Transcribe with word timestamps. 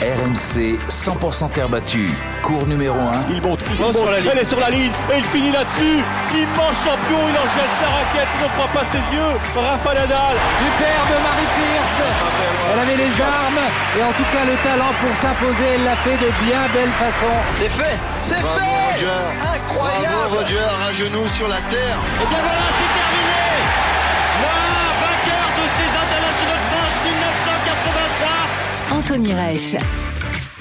RMC 0.00 0.80
100% 0.88 1.52
terre 1.52 1.68
battue. 1.68 2.08
Cours 2.42 2.66
numéro 2.66 2.96
1. 2.96 3.36
Il 3.36 3.42
monte, 3.42 3.64
il 3.68 3.80
monte, 3.80 3.96
sur 3.96 4.08
la 4.08 4.20
ligne. 4.20 4.30
elle 4.32 4.38
est 4.38 4.44
sur 4.48 4.58
la 4.58 4.70
ligne 4.70 4.92
et 5.12 5.18
il 5.18 5.24
finit 5.24 5.52
là-dessus. 5.52 6.00
Immense 6.32 6.76
champion, 6.80 7.20
il 7.28 7.36
en 7.36 7.48
jette 7.52 7.74
sa 7.76 7.88
raquette, 7.92 8.32
il 8.32 8.40
ne 8.40 8.48
croit 8.56 8.72
pas 8.72 8.86
ses 8.88 9.04
yeux. 9.12 9.32
Rafa 9.54 9.92
Nadal. 9.92 10.36
Superbe 10.56 11.14
Marie 11.20 11.50
Pierce. 11.52 12.08
Elle 12.72 12.80
avait 12.80 12.96
les 12.96 13.12
armes 13.20 13.64
et 13.98 14.02
en 14.02 14.12
tout 14.16 14.28
cas 14.32 14.44
le 14.48 14.56
talent 14.64 14.92
pour 15.04 15.14
s'imposer. 15.20 15.68
Elle 15.76 15.84
l'a 15.84 15.96
fait 15.96 16.16
de 16.16 16.32
bien 16.48 16.64
belle 16.72 16.94
façon. 16.96 17.34
C'est 17.56 17.68
fait, 17.68 17.98
c'est 18.22 18.40
fait. 18.40 18.80
Roger. 18.96 19.20
Incroyable. 19.36 20.16
Bravo 20.16 20.36
Roger, 20.40 20.68
un 20.88 20.92
genou 20.96 21.28
sur 21.28 21.48
la 21.48 21.60
terre. 21.68 21.96
Et 22.24 22.26
bien 22.26 22.40
voilà, 22.40 22.66
c'est 22.72 22.88
terminé. 22.96 23.19
Anthony 29.00 29.32
Reich. 29.32 29.76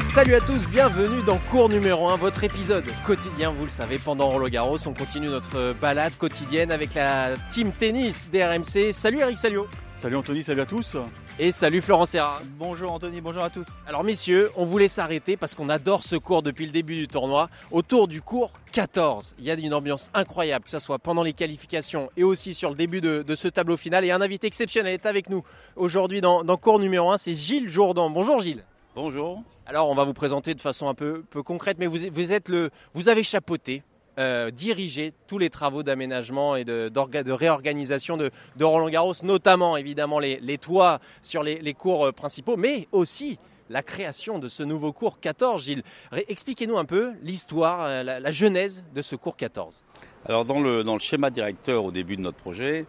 Salut 0.05 0.33
à 0.33 0.39
tous, 0.39 0.65
bienvenue 0.69 1.21
dans 1.23 1.37
cours 1.51 1.67
numéro 1.67 2.07
1, 2.07 2.15
votre 2.15 2.41
épisode 2.45 2.85
quotidien, 3.05 3.51
vous 3.51 3.65
le 3.65 3.69
savez, 3.69 3.97
pendant 3.97 4.29
Roland 4.29 4.47
Garros. 4.47 4.77
On 4.87 4.93
continue 4.93 5.27
notre 5.27 5.73
balade 5.73 6.13
quotidienne 6.17 6.71
avec 6.71 6.93
la 6.93 7.31
team 7.49 7.73
tennis 7.77 8.29
d'RMC. 8.31 8.93
Salut 8.93 9.19
Eric 9.19 9.37
Salio. 9.37 9.67
Salut 9.99 10.15
Anthony, 10.15 10.43
salut 10.43 10.61
à 10.61 10.65
tous. 10.65 10.95
Et 11.39 11.51
salut 11.51 11.81
Florent 11.81 12.05
Serra. 12.05 12.41
Bonjour 12.57 12.93
Anthony, 12.93 13.19
bonjour 13.19 13.43
à 13.43 13.49
tous. 13.49 13.67
Alors 13.85 14.05
messieurs, 14.05 14.49
on 14.55 14.63
voulait 14.63 14.87
s'arrêter 14.87 15.35
parce 15.35 15.55
qu'on 15.55 15.67
adore 15.67 16.05
ce 16.05 16.15
cours 16.15 16.41
depuis 16.41 16.65
le 16.65 16.71
début 16.71 16.95
du 16.95 17.09
tournoi. 17.09 17.49
Autour 17.69 18.07
du 18.07 18.21
cours 18.21 18.53
14, 18.71 19.35
il 19.39 19.43
y 19.43 19.51
a 19.51 19.55
une 19.55 19.73
ambiance 19.73 20.09
incroyable, 20.13 20.63
que 20.63 20.71
ce 20.71 20.79
soit 20.79 20.99
pendant 20.99 21.21
les 21.21 21.33
qualifications 21.33 22.09
et 22.15 22.23
aussi 22.23 22.53
sur 22.53 22.69
le 22.69 22.77
début 22.77 23.01
de, 23.01 23.23
de 23.23 23.35
ce 23.35 23.49
tableau 23.49 23.75
final. 23.75 24.05
Et 24.05 24.11
un 24.11 24.21
invité 24.21 24.47
exceptionnel 24.47 24.93
est 24.93 25.05
avec 25.05 25.29
nous 25.29 25.43
aujourd'hui 25.75 26.21
dans, 26.21 26.45
dans 26.45 26.55
cours 26.55 26.79
numéro 26.79 27.11
1, 27.11 27.17
c'est 27.17 27.33
Gilles 27.33 27.67
Jourdan. 27.67 28.09
Bonjour 28.09 28.39
Gilles. 28.39 28.63
Bonjour. 28.95 29.43
Alors 29.65 29.89
on 29.89 29.95
va 29.95 30.05
vous 30.05 30.13
présenter 30.13 30.55
de 30.55 30.61
façon 30.61 30.87
un 30.87 30.93
peu, 30.93 31.25
peu 31.29 31.43
concrète, 31.43 31.75
mais 31.77 31.87
vous, 31.87 31.99
vous, 32.09 32.31
êtes 32.31 32.47
le, 32.47 32.69
vous 32.93 33.09
avez 33.09 33.21
chapeauté, 33.21 33.83
euh, 34.19 34.51
dirigé 34.51 35.13
tous 35.27 35.37
les 35.37 35.49
travaux 35.49 35.83
d'aménagement 35.83 36.55
et 36.55 36.65
de, 36.65 37.31
réorganisation 37.31 38.17
de, 38.17 38.31
de, 38.57 38.65
Roland 38.65 38.89
Garros, 38.89 39.13
notamment 39.23 39.77
évidemment 39.77 40.19
les, 40.19 40.57
toits 40.57 40.99
sur 41.21 41.43
les, 41.43 41.73
cours 41.73 42.13
principaux, 42.13 42.57
mais 42.57 42.87
aussi 42.91 43.39
la 43.69 43.83
création 43.83 44.39
de 44.39 44.47
ce 44.47 44.63
nouveau 44.63 44.91
cours 44.91 45.19
14. 45.19 45.63
Gilles, 45.63 45.83
expliquez-nous 46.11 46.77
un 46.77 46.85
peu 46.85 47.13
l'histoire, 47.21 47.81
euh, 47.83 48.03
la, 48.03 48.31
genèse 48.31 48.83
de 48.93 49.01
ce 49.01 49.15
cours 49.15 49.35
14. 49.35 49.85
Alors 50.25 50.45
dans 50.45 50.59
le, 50.59 50.83
schéma 50.99 51.29
directeur 51.29 51.85
au 51.85 51.91
début 51.91 52.17
de 52.17 52.21
notre 52.21 52.37
projet, 52.37 52.85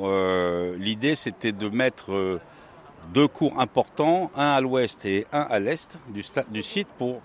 euh, 0.00 0.76
l'idée 0.78 1.14
c'était 1.14 1.52
de 1.52 1.68
mettre 1.68 2.12
euh, 2.12 2.40
deux 3.12 3.28
cours 3.28 3.60
importants, 3.60 4.30
un 4.34 4.52
à 4.52 4.60
l'ouest 4.60 5.04
et 5.04 5.26
un 5.32 5.42
à 5.42 5.60
l'est 5.60 5.98
du, 6.08 6.24
du, 6.50 6.62
site 6.62 6.88
pour 6.98 7.20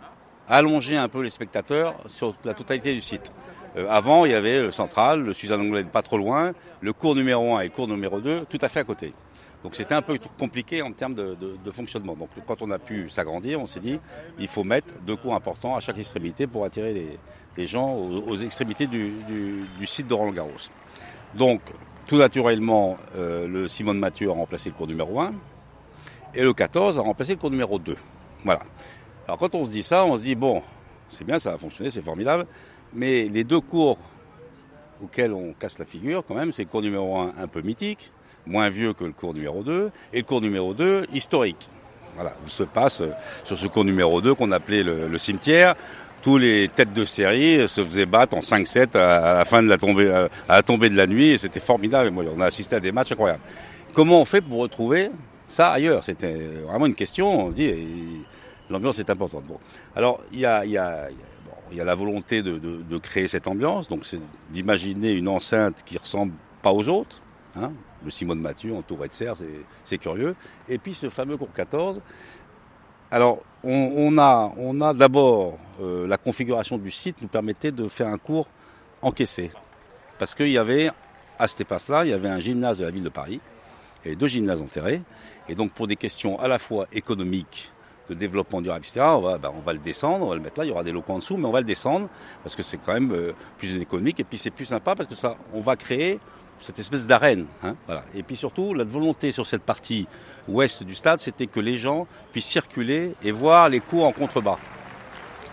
allonger 0.50 0.98
un 0.98 1.08
peu 1.08 1.22
les 1.22 1.30
spectateurs 1.30 1.96
sur 2.08 2.34
la 2.44 2.54
totalité 2.54 2.94
du 2.94 3.02
site. 3.02 3.32
Euh, 3.78 3.88
avant, 3.90 4.26
il 4.26 4.32
y 4.32 4.36
avait 4.36 4.62
le 4.62 4.72
central, 4.72 5.22
le 5.22 5.34
Suzanne 5.34 5.62
Anglais 5.62 5.84
pas 5.84 6.02
trop 6.02 6.18
loin, 6.18 6.54
le 6.82 6.92
cours 6.92 7.16
numéro 7.16 7.56
1 7.56 7.62
et 7.62 7.64
le 7.66 7.70
cours 7.70 7.88
numéro 7.88 8.20
2 8.20 8.46
tout 8.50 8.58
à 8.62 8.68
fait 8.68 8.80
à 8.80 8.84
côté. 8.84 9.14
Donc 9.64 9.76
c'était 9.76 9.94
un 9.94 10.02
peu 10.02 10.18
compliqué 10.40 10.82
en 10.82 10.92
termes 10.92 11.14
de, 11.14 11.72
fonctionnement. 11.72 12.16
Donc 12.16 12.30
quand 12.48 12.62
on 12.62 12.72
a 12.72 12.80
pu 12.80 13.10
s'agrandir, 13.10 13.60
on 13.60 13.68
s'est 13.68 13.82
dit 13.82 14.00
il 14.40 14.48
faut 14.48 14.64
mettre 14.64 14.94
deux 15.06 15.18
cours 15.18 15.36
importants 15.36 15.76
à 15.76 15.82
chaque 15.82 15.98
extrémité 15.98 16.48
pour 16.48 16.64
attirer 16.64 17.20
les, 17.58 17.68
gens 17.68 17.94
aux, 17.94 18.38
extrémités 18.38 18.88
du, 18.88 19.66
site 19.86 20.08
de 20.08 20.14
Roland 20.14 20.32
Garros. 20.32 20.70
Donc 21.36 21.62
tout 22.08 22.18
naturellement, 22.18 22.98
euh, 23.18 23.48
le 23.48 23.68
Simone 23.68 24.00
Mathieu 24.00 24.30
a 24.30 24.34
remplacé 24.34 24.70
le 24.70 24.76
cours 24.76 24.88
numéro 24.88 25.20
1 25.20 25.34
et 26.34 26.42
le 26.42 26.54
14 26.54 26.98
a 26.98 27.02
remplacé 27.02 27.34
le 27.34 27.38
cours 27.38 27.52
numéro 27.52 27.78
2. 27.78 27.98
Voilà. 28.46 28.62
Alors 29.30 29.38
quand 29.38 29.54
on 29.54 29.64
se 29.64 29.70
dit 29.70 29.84
ça, 29.84 30.06
on 30.06 30.18
se 30.18 30.24
dit 30.24 30.34
bon, 30.34 30.64
c'est 31.08 31.24
bien, 31.24 31.38
ça 31.38 31.54
a 31.54 31.58
fonctionné, 31.60 31.92
c'est 31.92 32.02
formidable, 32.02 32.48
mais 32.96 33.30
les 33.30 33.44
deux 33.44 33.60
cours 33.60 34.00
auxquels 35.04 35.34
on 35.34 35.54
casse 35.54 35.78
la 35.78 35.86
figure 35.86 36.24
quand 36.28 36.34
même, 36.34 36.52
c'est 36.52 36.64
le 36.64 36.68
cours 36.68 36.82
numéro 36.82 37.16
1 37.16 37.34
un 37.38 37.48
peu 37.48 37.62
mythique, 37.62 38.12
moins 38.48 38.72
vieux 38.72 38.94
que 38.94 39.04
le 39.04 39.12
cours 39.12 39.36
numéro 39.36 39.62
2, 39.62 39.92
et 40.14 40.18
le 40.18 40.24
cours 40.24 40.42
numéro 40.42 40.74
2 40.74 41.06
historique. 41.14 41.70
Voilà, 42.16 42.34
où 42.44 42.50
se 42.50 42.64
passe 42.64 43.04
sur 43.44 43.60
ce 43.60 43.68
cours 43.68 43.86
numéro 43.86 44.20
2 44.20 44.34
qu'on 44.34 44.52
appelait 44.52 44.82
le, 44.82 45.08
le, 45.08 45.18
cimetière, 45.20 45.76
tous 46.24 46.40
les 46.40 46.68
têtes 46.68 46.94
de 46.94 47.06
série 47.06 47.70
se 47.70 47.86
faisaient 47.86 48.08
battre 48.08 48.36
en 48.36 48.40
5-7 48.40 48.98
à, 48.98 49.36
la 49.36 49.46
fin 49.46 49.62
de 49.62 49.68
la 49.68 49.78
tombée, 49.78 50.10
à 50.10 50.56
la 50.56 50.64
tombée 50.64 50.90
de 50.90 50.98
la 50.98 51.06
nuit, 51.06 51.30
et 51.30 51.38
c'était 51.38 51.60
formidable. 51.60 52.12
On 52.36 52.42
a 52.42 52.48
assisté 52.48 52.78
à 52.78 52.80
des 52.80 52.92
matchs 52.92 53.12
incroyables. 53.12 53.44
Comment 53.94 54.22
on 54.22 54.26
fait 54.26 54.42
pour 54.42 54.58
retrouver 54.58 55.12
ça 55.48 55.70
ailleurs? 55.70 56.04
C'était 56.04 56.34
vraiment 56.68 56.88
une 56.88 56.96
question. 56.96 57.46
On 57.46 57.52
se 57.52 57.56
dit, 57.56 57.72
l'ambiance 58.70 59.00
est 59.00 59.10
importante. 59.10 59.44
Alors 59.96 60.22
il 60.32 60.40
y 60.40 60.46
a, 60.46 60.64
la 61.74 61.96
volonté 61.96 62.42
de, 62.42 62.98
créer 62.98 63.28
cette 63.28 63.48
ambiance, 63.48 63.88
donc 63.88 64.06
c'est 64.06 64.20
d'imaginer 64.50 65.12
une 65.12 65.28
enceinte 65.28 65.84
qui 65.86 65.98
ressemble 65.98 66.34
pas 66.62 66.72
aux 66.72 66.88
autres. 66.88 67.22
Hein, 67.56 67.72
le 68.04 68.12
Simone 68.12 68.40
Mathieu 68.40 68.74
en 68.74 68.82
de 68.82 69.12
serre, 69.12 69.36
c'est 69.84 69.98
curieux. 69.98 70.36
Et 70.68 70.78
puis 70.78 70.94
ce 70.94 71.10
fameux 71.10 71.38
cours 71.38 71.52
14. 71.54 72.02
Alors, 73.12 73.40
on, 73.64 74.18
a, 74.20 74.94
d'abord 74.94 75.58
euh, 75.82 76.08
la 76.08 76.18
configuration 76.18 76.78
du 76.78 76.92
site 76.92 77.22
nous 77.22 77.28
permettait 77.28 77.72
de 77.72 77.88
faire 77.88 78.08
un 78.08 78.20
cours 78.20 78.48
encaissé. 79.02 79.52
Parce 80.20 80.36
qu'il 80.36 80.50
y 80.50 80.60
avait, 80.60 80.92
à 81.40 81.48
cet 81.48 81.62
espace-là, 81.62 82.06
il 82.06 82.12
y 82.12 82.14
avait 82.14 82.30
un 82.30 82.40
gymnase 82.40 82.78
de 82.78 82.86
la 82.86 82.92
ville 82.92 83.04
de 83.04 83.10
Paris, 83.10 83.42
et 84.06 84.16
deux 84.16 84.28
gymnases 84.28 84.62
enterrés. 84.62 85.02
Et 85.48 85.56
donc, 85.56 85.72
pour 85.72 85.88
des 85.88 85.96
questions 85.96 86.40
à 86.40 86.48
la 86.48 86.60
fois 86.60 86.86
économiques, 86.92 87.72
de 88.10 88.14
développement 88.16 88.62
durable, 88.62 88.84
etc., 88.86 89.06
on 89.06 89.22
va, 89.22 89.38
ben, 89.38 89.52
on 89.56 89.62
va 89.62 89.74
le 89.74 89.80
descendre, 89.80 90.26
on 90.26 90.30
va 90.30 90.36
le 90.36 90.42
mettre 90.42 90.60
là, 90.60 90.66
il 90.66 90.70
y 90.70 90.72
aura 90.72 90.84
des 90.84 90.92
locaux 90.92 91.14
en 91.14 91.20
dessous, 91.20 91.38
mais 91.38 91.46
on 91.46 91.52
va 91.52 91.60
le 91.60 91.66
descendre, 91.66 92.08
parce 92.44 92.56
que 92.56 92.64
c'est 92.64 92.78
quand 92.78 92.94
même 92.94 93.12
euh, 93.12 93.34
plus 93.58 93.76
économique, 93.78 94.20
et 94.20 94.24
puis 94.24 94.38
c'est 94.38 94.52
plus 94.52 94.66
sympa, 94.66 94.96
parce 94.96 95.08
que 95.08 95.16
ça, 95.16 95.38
on 95.54 95.62
va 95.62 95.76
créer 95.76 96.20
cette 96.62 96.80
espèce 96.80 97.08
d'arène. 97.08 97.46
Hein. 97.64 97.76
Et 98.14 98.24
puis 98.24 98.36
surtout, 98.36 98.74
la 98.74 98.84
volonté 98.84 99.32
sur 99.32 99.46
cette 99.46 99.62
partie 99.62 100.08
ouest 100.48 100.84
du 100.84 100.96
stade, 100.96 101.20
c'était 101.20 101.48
que 101.48 101.60
les 101.60 101.78
gens 101.78 102.08
puissent 102.32 102.48
circuler 102.48 103.16
et 103.24 103.32
voir 103.32 103.70
les 103.70 103.80
cours 103.80 104.06
en 104.06 104.12
contrebas. 104.12 104.58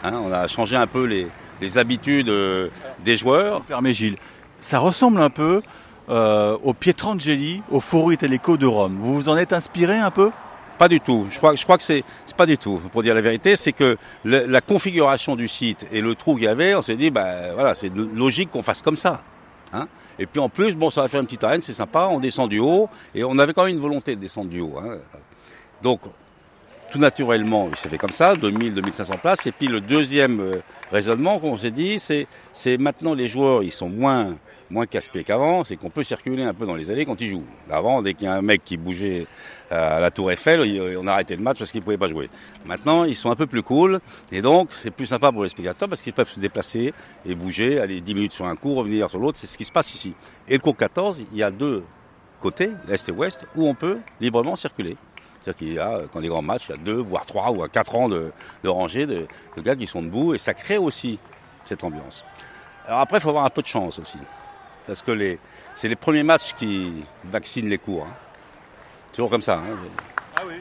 Hein, 0.03 0.15
on 0.25 0.33
a 0.33 0.47
changé 0.49 0.77
un 0.77 0.87
peu 0.87 1.05
les, 1.05 1.79
habitudes 1.79 2.29
euh, 2.29 2.69
des 3.05 3.17
joueurs. 3.17 3.63
Permet 3.63 3.95
Gilles, 3.95 4.17
ça 4.61 4.79
ressemble 4.79 5.21
un 5.21 5.31
peu 5.31 5.63
euh, 6.09 6.57
au 6.63 6.75
Pietrangeli, 6.75 7.63
au 7.71 7.81
Foro 7.81 8.13
Italico 8.13 8.57
de 8.57 8.67
Rome. 8.67 8.97
Vous 9.01 9.15
vous 9.15 9.29
en 9.29 9.37
êtes 9.37 9.53
inspiré 9.53 9.97
un 9.99 10.11
peu? 10.11 10.31
Pas 10.77 10.89
du 10.89 11.01
tout. 11.01 11.27
Je 11.31 11.39
crois, 11.39 11.55
que 11.77 11.83
c'est, 11.83 12.05
pas 12.37 12.47
du 12.47 12.59
tout. 12.59 12.81
Pour 12.93 13.03
dire 13.03 13.15
la 13.15 13.21
vérité, 13.21 13.57
c'est 13.57 13.73
que 13.73 13.97
la 14.25 14.61
configuration 14.61 15.37
du 15.37 15.49
site 15.49 15.87
et 15.93 16.01
le 16.01 16.15
trou 16.15 16.35
qu'il 16.35 16.45
y 16.45 16.49
avait, 16.49 16.75
on 16.75 16.83
s'est 16.83 16.97
dit, 16.97 17.11
bah 17.11 17.55
voilà, 17.55 17.75
c'est 17.75 17.93
logique 17.95 18.51
qu'on 18.51 18.63
fasse 18.63 18.83
comme 18.83 18.97
ça. 18.97 19.23
Hein 19.73 19.89
et 20.19 20.27
puis 20.27 20.41
en 20.41 20.49
plus, 20.49 20.75
bon, 20.75 20.91
ça 20.91 21.03
va 21.03 21.09
faire 21.09 21.21
une 21.21 21.27
petite 21.27 21.45
arène, 21.45 21.61
c'est 21.61 21.75
sympa, 21.75 22.09
on 22.11 22.21
descend 22.21 22.49
du 22.49 22.59
haut, 22.59 22.89
et 23.15 23.23
on 23.25 23.39
avait 23.39 23.53
quand 23.53 23.65
même 23.65 23.75
une 23.75 23.83
volonté 23.83 24.17
de 24.17 24.21
descendre 24.21 24.49
du 24.49 24.61
haut. 24.61 24.79
Hein. 24.79 24.99
Donc, 25.83 26.01
tout 26.91 26.99
naturellement, 26.99 27.69
il 27.71 27.77
s'est 27.77 27.89
fait 27.89 27.99
comme 27.99 28.11
ça, 28.11 28.35
2000, 28.35 28.75
2500 28.75 29.19
places. 29.19 29.47
Et 29.47 29.53
puis 29.53 29.67
le 29.67 29.81
deuxième 29.81 30.41
euh, 30.41 30.63
raisonnement 30.91 31.39
qu'on 31.39 31.59
s'est 31.59 31.71
dit, 31.71 31.99
c'est, 31.99 32.27
c'est 32.53 32.79
maintenant 32.79 33.13
les 33.13 33.27
joueurs, 33.27 33.63
ils 33.63 33.73
sont 33.73 33.89
moins 33.89 34.37
moins 34.71 34.87
casse-pied 34.87 35.25
qu'avant, 35.25 35.65
c'est 35.65 35.77
qu'on 35.77 35.91
peut 35.91 36.05
circuler 36.05 36.43
un 36.43 36.55
peu 36.55 36.67
dans 36.67 36.75
les 36.75 36.91
allées 36.91 37.05
quand 37.05 37.21
ils 37.21 37.29
jouent. 37.29 37.47
Avant, 37.71 38.03
dès 38.03 38.15
qu'il 38.15 38.27
y 38.27 38.29
a 38.29 38.35
un 38.35 38.43
mec 38.43 38.65
qui 38.65 38.77
bougeait 38.77 39.27
à 39.71 40.01
la 40.01 40.11
Tour 40.11 40.31
Eiffel, 40.31 40.61
on 40.99 41.07
arrêtait 41.07 41.37
le 41.37 41.43
match 41.43 41.59
parce 41.59 41.71
qu'il 41.71 41.83
pouvait 41.83 41.99
pas 41.99 42.09
jouer. 42.09 42.29
Maintenant, 42.65 43.05
ils 43.05 43.15
sont 43.15 43.31
un 43.31 43.37
peu 43.37 43.47
plus 43.47 43.63
cool, 43.63 44.01
et 44.33 44.43
donc 44.43 44.71
c'est 44.73 44.91
plus 44.91 45.07
sympa 45.07 45.33
pour 45.33 45.43
les 45.43 45.49
spectateurs 45.49 45.89
parce 45.89 46.01
qu'ils 46.01 46.13
peuvent 46.13 46.29
se 46.29 46.41
déplacer 46.41 46.93
et 47.25 47.35
bouger, 47.35 47.81
aller 47.81 48.01
10 48.01 48.15
minutes 48.15 48.33
sur 48.33 48.47
un 48.47 48.57
coup, 48.57 48.75
revenir 48.75 49.09
sur 49.11 49.19
l'autre, 49.19 49.39
c'est 49.39 49.47
ce 49.47 49.57
qui 49.57 49.65
se 49.65 49.73
passe 49.73 49.95
ici. 49.95 50.15
Et 50.49 50.55
le 50.55 50.61
cours 50.61 50.77
14, 50.77 51.23
il 51.33 51.39
y 51.39 51.43
a 51.43 51.51
deux 51.51 51.85
côtés, 52.41 52.71
l'Est 52.89 53.09
et 53.09 53.13
l'Ouest, 53.13 53.47
où 53.55 53.67
on 53.67 53.75
peut 53.75 53.99
librement 54.21 54.57
circuler. 54.57 54.97
C'est-à-dire 55.41 55.59
qu'il 55.59 55.73
y 55.75 55.79
a, 55.79 56.03
quand 56.13 56.19
les 56.19 56.29
grands 56.29 56.43
matchs, 56.43 56.67
il 56.69 56.73
y 56.73 56.75
a 56.75 56.79
deux, 56.79 56.97
voire 56.97 57.25
trois 57.25 57.53
ou 57.53 57.67
quatre 57.69 57.93
rangs 57.93 58.09
de, 58.09 58.33
de 58.65 58.69
rangées 58.69 59.07
de 59.07 59.29
gars 59.59 59.77
qui 59.77 59.87
sont 59.87 60.03
debout, 60.03 60.35
et 60.35 60.39
ça 60.39 60.55
crée 60.55 60.79
aussi 60.79 61.21
cette 61.65 61.85
ambiance. 61.85 62.25
Alors 62.87 63.01
après, 63.01 63.19
il 63.19 63.21
faut 63.21 63.31
avoir 63.31 63.45
un 63.45 63.51
peu 63.51 63.63
de 63.63 63.67
chance 63.67 63.99
aussi 63.99 64.19
parce 64.87 65.03
que 65.03 65.11
les, 65.13 65.39
c'est 65.75 65.89
les 65.89 65.97
premiers 65.97 66.23
matchs 66.23 66.55
qui 66.55 67.05
vaccinent 67.25 67.69
les 67.69 67.79
cours. 67.79 68.05
Hein. 68.05 68.15
Toujours 69.13 69.31
comme 69.31 69.43
ça. 69.43 69.59
Hein. 69.59 69.77
Ah 70.37 70.43
oui. 70.47 70.55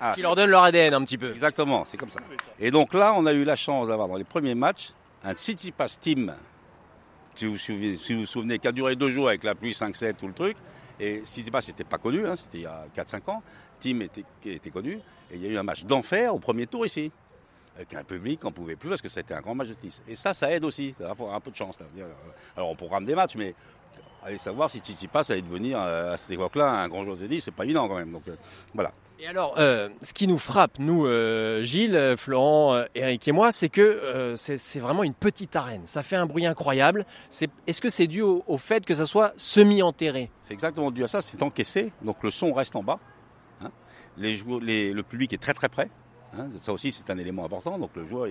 Ah, 0.00 0.12
Qui 0.14 0.22
leur 0.22 0.34
donne 0.34 0.50
leur 0.50 0.62
ADN 0.62 0.94
un 0.94 1.04
petit 1.04 1.18
peu. 1.18 1.32
Exactement, 1.32 1.84
c'est 1.84 1.98
comme 1.98 2.10
ça. 2.10 2.20
Et 2.58 2.70
donc 2.70 2.94
là, 2.94 3.12
on 3.16 3.26
a 3.26 3.32
eu 3.32 3.44
la 3.44 3.56
chance 3.56 3.88
d'avoir 3.88 4.08
dans 4.08 4.16
les 4.16 4.24
premiers 4.24 4.54
matchs 4.54 4.92
un 5.22 5.34
City 5.34 5.72
Pass 5.72 6.00
Team, 6.00 6.34
si 7.34 7.44
vous 7.44 7.52
vous 7.52 7.58
souvenez, 7.58 7.96
si 7.96 8.14
vous 8.14 8.20
vous 8.20 8.26
souvenez 8.26 8.58
qui 8.58 8.66
a 8.66 8.72
duré 8.72 8.96
deux 8.96 9.10
jours 9.10 9.28
avec 9.28 9.44
la 9.44 9.54
pluie 9.54 9.72
5-7, 9.72 10.14
tout 10.14 10.26
le 10.26 10.32
truc. 10.32 10.56
Et 10.98 11.22
City 11.24 11.50
Pass 11.50 11.68
n'était 11.68 11.84
pas 11.84 11.98
connu, 11.98 12.26
hein, 12.26 12.34
c'était 12.36 12.58
il 12.58 12.62
y 12.62 12.66
a 12.66 12.86
4-5 12.96 13.30
ans. 13.30 13.42
Team 13.78 14.02
était 14.02 14.70
connu. 14.70 15.00
Et 15.30 15.36
il 15.36 15.42
y 15.42 15.46
a 15.46 15.50
eu 15.50 15.58
un 15.58 15.62
match 15.62 15.84
d'enfer 15.84 16.34
au 16.34 16.38
premier 16.38 16.66
tour 16.66 16.86
ici. 16.86 17.12
Avec 17.76 17.94
un 17.94 18.04
public 18.04 18.40
qu'on 18.40 18.48
ne 18.48 18.54
pouvait 18.54 18.76
plus 18.76 18.88
parce 18.90 19.00
que 19.00 19.08
c'était 19.08 19.32
un 19.34 19.40
grand 19.40 19.54
match 19.54 19.68
de 19.68 19.74
tennis. 19.74 20.02
Et 20.08 20.14
ça, 20.14 20.34
ça 20.34 20.50
aide 20.50 20.64
aussi. 20.64 20.94
Il 21.00 21.06
faut 21.16 21.28
un 21.30 21.40
peu 21.40 21.50
de 21.50 21.56
chance. 21.56 21.78
Là. 21.80 21.86
Alors 22.56 22.68
on 22.70 22.74
programme 22.74 23.04
des 23.06 23.14
matchs, 23.14 23.36
mais 23.36 23.54
allez 24.22 24.36
savoir 24.38 24.70
si 24.70 24.80
Tsitsipas 24.80 25.24
allait 25.30 25.40
devenir 25.40 25.80
euh, 25.80 26.12
à 26.12 26.16
cette 26.18 26.32
époque-là 26.32 26.68
un 26.70 26.88
grand 26.88 27.04
joueur 27.04 27.16
de 27.16 27.22
tennis, 27.26 27.44
c'est 27.44 27.54
pas 27.54 27.64
évident 27.64 27.88
quand 27.88 27.96
même. 27.96 28.12
Donc 28.12 28.28
euh, 28.28 28.36
voilà. 28.74 28.92
Et 29.22 29.26
alors, 29.26 29.54
euh, 29.58 29.88
ce 30.02 30.12
qui 30.14 30.26
nous 30.26 30.38
frappe, 30.38 30.78
nous, 30.78 31.04
euh, 31.06 31.62
Gilles, 31.62 31.94
euh, 31.94 32.16
Florent, 32.16 32.74
euh, 32.74 32.84
Eric 32.94 33.28
et 33.28 33.32
moi, 33.32 33.52
c'est 33.52 33.68
que 33.68 33.82
euh, 33.82 34.34
c'est 34.36 34.80
vraiment 34.80 35.02
une 35.04 35.12
petite 35.14 35.54
arène. 35.56 35.82
Ça 35.84 36.02
fait 36.02 36.16
un 36.16 36.24
bruit 36.26 36.46
incroyable. 36.46 37.04
Est-ce 37.66 37.80
que 37.82 37.90
c'est 37.90 38.06
dû 38.06 38.22
au, 38.22 38.42
au 38.46 38.56
fait 38.58 38.84
que 38.86 38.94
ça 38.94 39.04
soit 39.06 39.32
semi-enterré? 39.36 40.30
C'est 40.38 40.54
exactement 40.54 40.90
dû 40.90 41.04
à 41.04 41.08
ça, 41.08 41.20
c'est 41.22 41.42
encaissé, 41.42 41.92
donc 42.02 42.22
le 42.22 42.30
son 42.30 42.52
reste 42.54 42.76
en 42.76 42.82
bas. 42.82 42.98
hein. 43.62 43.70
Les 44.16 44.36
joueurs, 44.36 44.60
les- 44.60 44.92
le 44.92 45.02
public 45.02 45.32
est 45.34 45.38
très 45.42 45.52
très 45.54 45.68
près. 45.68 45.90
Hein. 46.36 46.46
Ça 46.58 46.72
aussi 46.72 46.92
c'est 46.92 47.10
un 47.10 47.18
élément 47.18 47.44
important, 47.44 47.78
donc 47.78 47.90
le 47.94 48.06
joueur, 48.06 48.28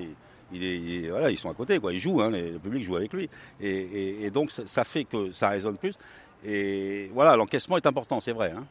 ils 0.52 1.38
sont 1.38 1.50
à 1.50 1.54
côté, 1.54 1.80
quoi. 1.80 1.94
ils 1.94 2.00
jouent, 2.00 2.22
hein, 2.22 2.30
le 2.30 2.58
public 2.60 2.84
joue 2.84 2.96
avec 2.96 3.14
lui. 3.14 3.30
Et, 3.62 4.30
donc 4.32 4.52
ça, 4.52 4.84
fait 4.84 5.06
que 5.06 5.32
ça 5.32 5.50
résonne 5.50 5.78
plus. 5.78 5.96
Et 6.46 7.10
voilà, 7.14 7.36
l'encaissement 7.36 7.78
est 7.78 7.86
important, 7.86 8.20
c'est 8.20 8.32
vrai. 8.32 8.54
hein. 8.56 8.64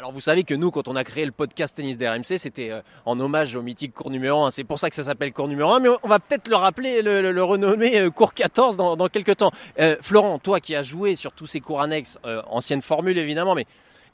Alors 0.00 0.12
vous 0.12 0.20
savez 0.20 0.44
que 0.44 0.54
nous, 0.54 0.70
quand 0.70 0.88
on 0.88 0.96
a 0.96 1.04
créé 1.04 1.26
le 1.26 1.30
podcast 1.30 1.76
Tennis 1.76 1.98
d'RMC, 1.98 2.38
c'était 2.38 2.70
euh, 2.70 2.80
en 3.04 3.20
hommage 3.20 3.54
au 3.54 3.60
mythique 3.60 3.92
cours 3.92 4.10
numéro 4.10 4.44
1. 4.44 4.50
C'est 4.50 4.64
pour 4.64 4.78
ça 4.78 4.88
que 4.88 4.96
ça 4.96 5.04
s'appelle 5.04 5.30
cours 5.30 5.46
numéro 5.46 5.72
1, 5.72 5.80
mais 5.80 5.90
on 6.02 6.08
va 6.08 6.18
peut-être 6.18 6.48
le 6.48 6.56
rappeler, 6.56 7.02
le, 7.02 7.42
renommer 7.42 7.98
euh, 7.98 8.08
cours 8.08 8.32
14 8.32 8.78
dans, 8.78 9.08
quelques 9.08 9.36
temps. 9.36 9.50
Euh, 9.78 9.96
Florent, 10.00 10.38
toi 10.38 10.58
qui 10.58 10.74
as 10.74 10.82
joué 10.82 11.16
sur 11.16 11.32
tous 11.32 11.46
ces 11.46 11.60
cours 11.60 11.82
annexes, 11.82 12.18
ancienne 12.46 12.80
formule 12.80 13.18
évidemment, 13.18 13.54
mais 13.54 13.66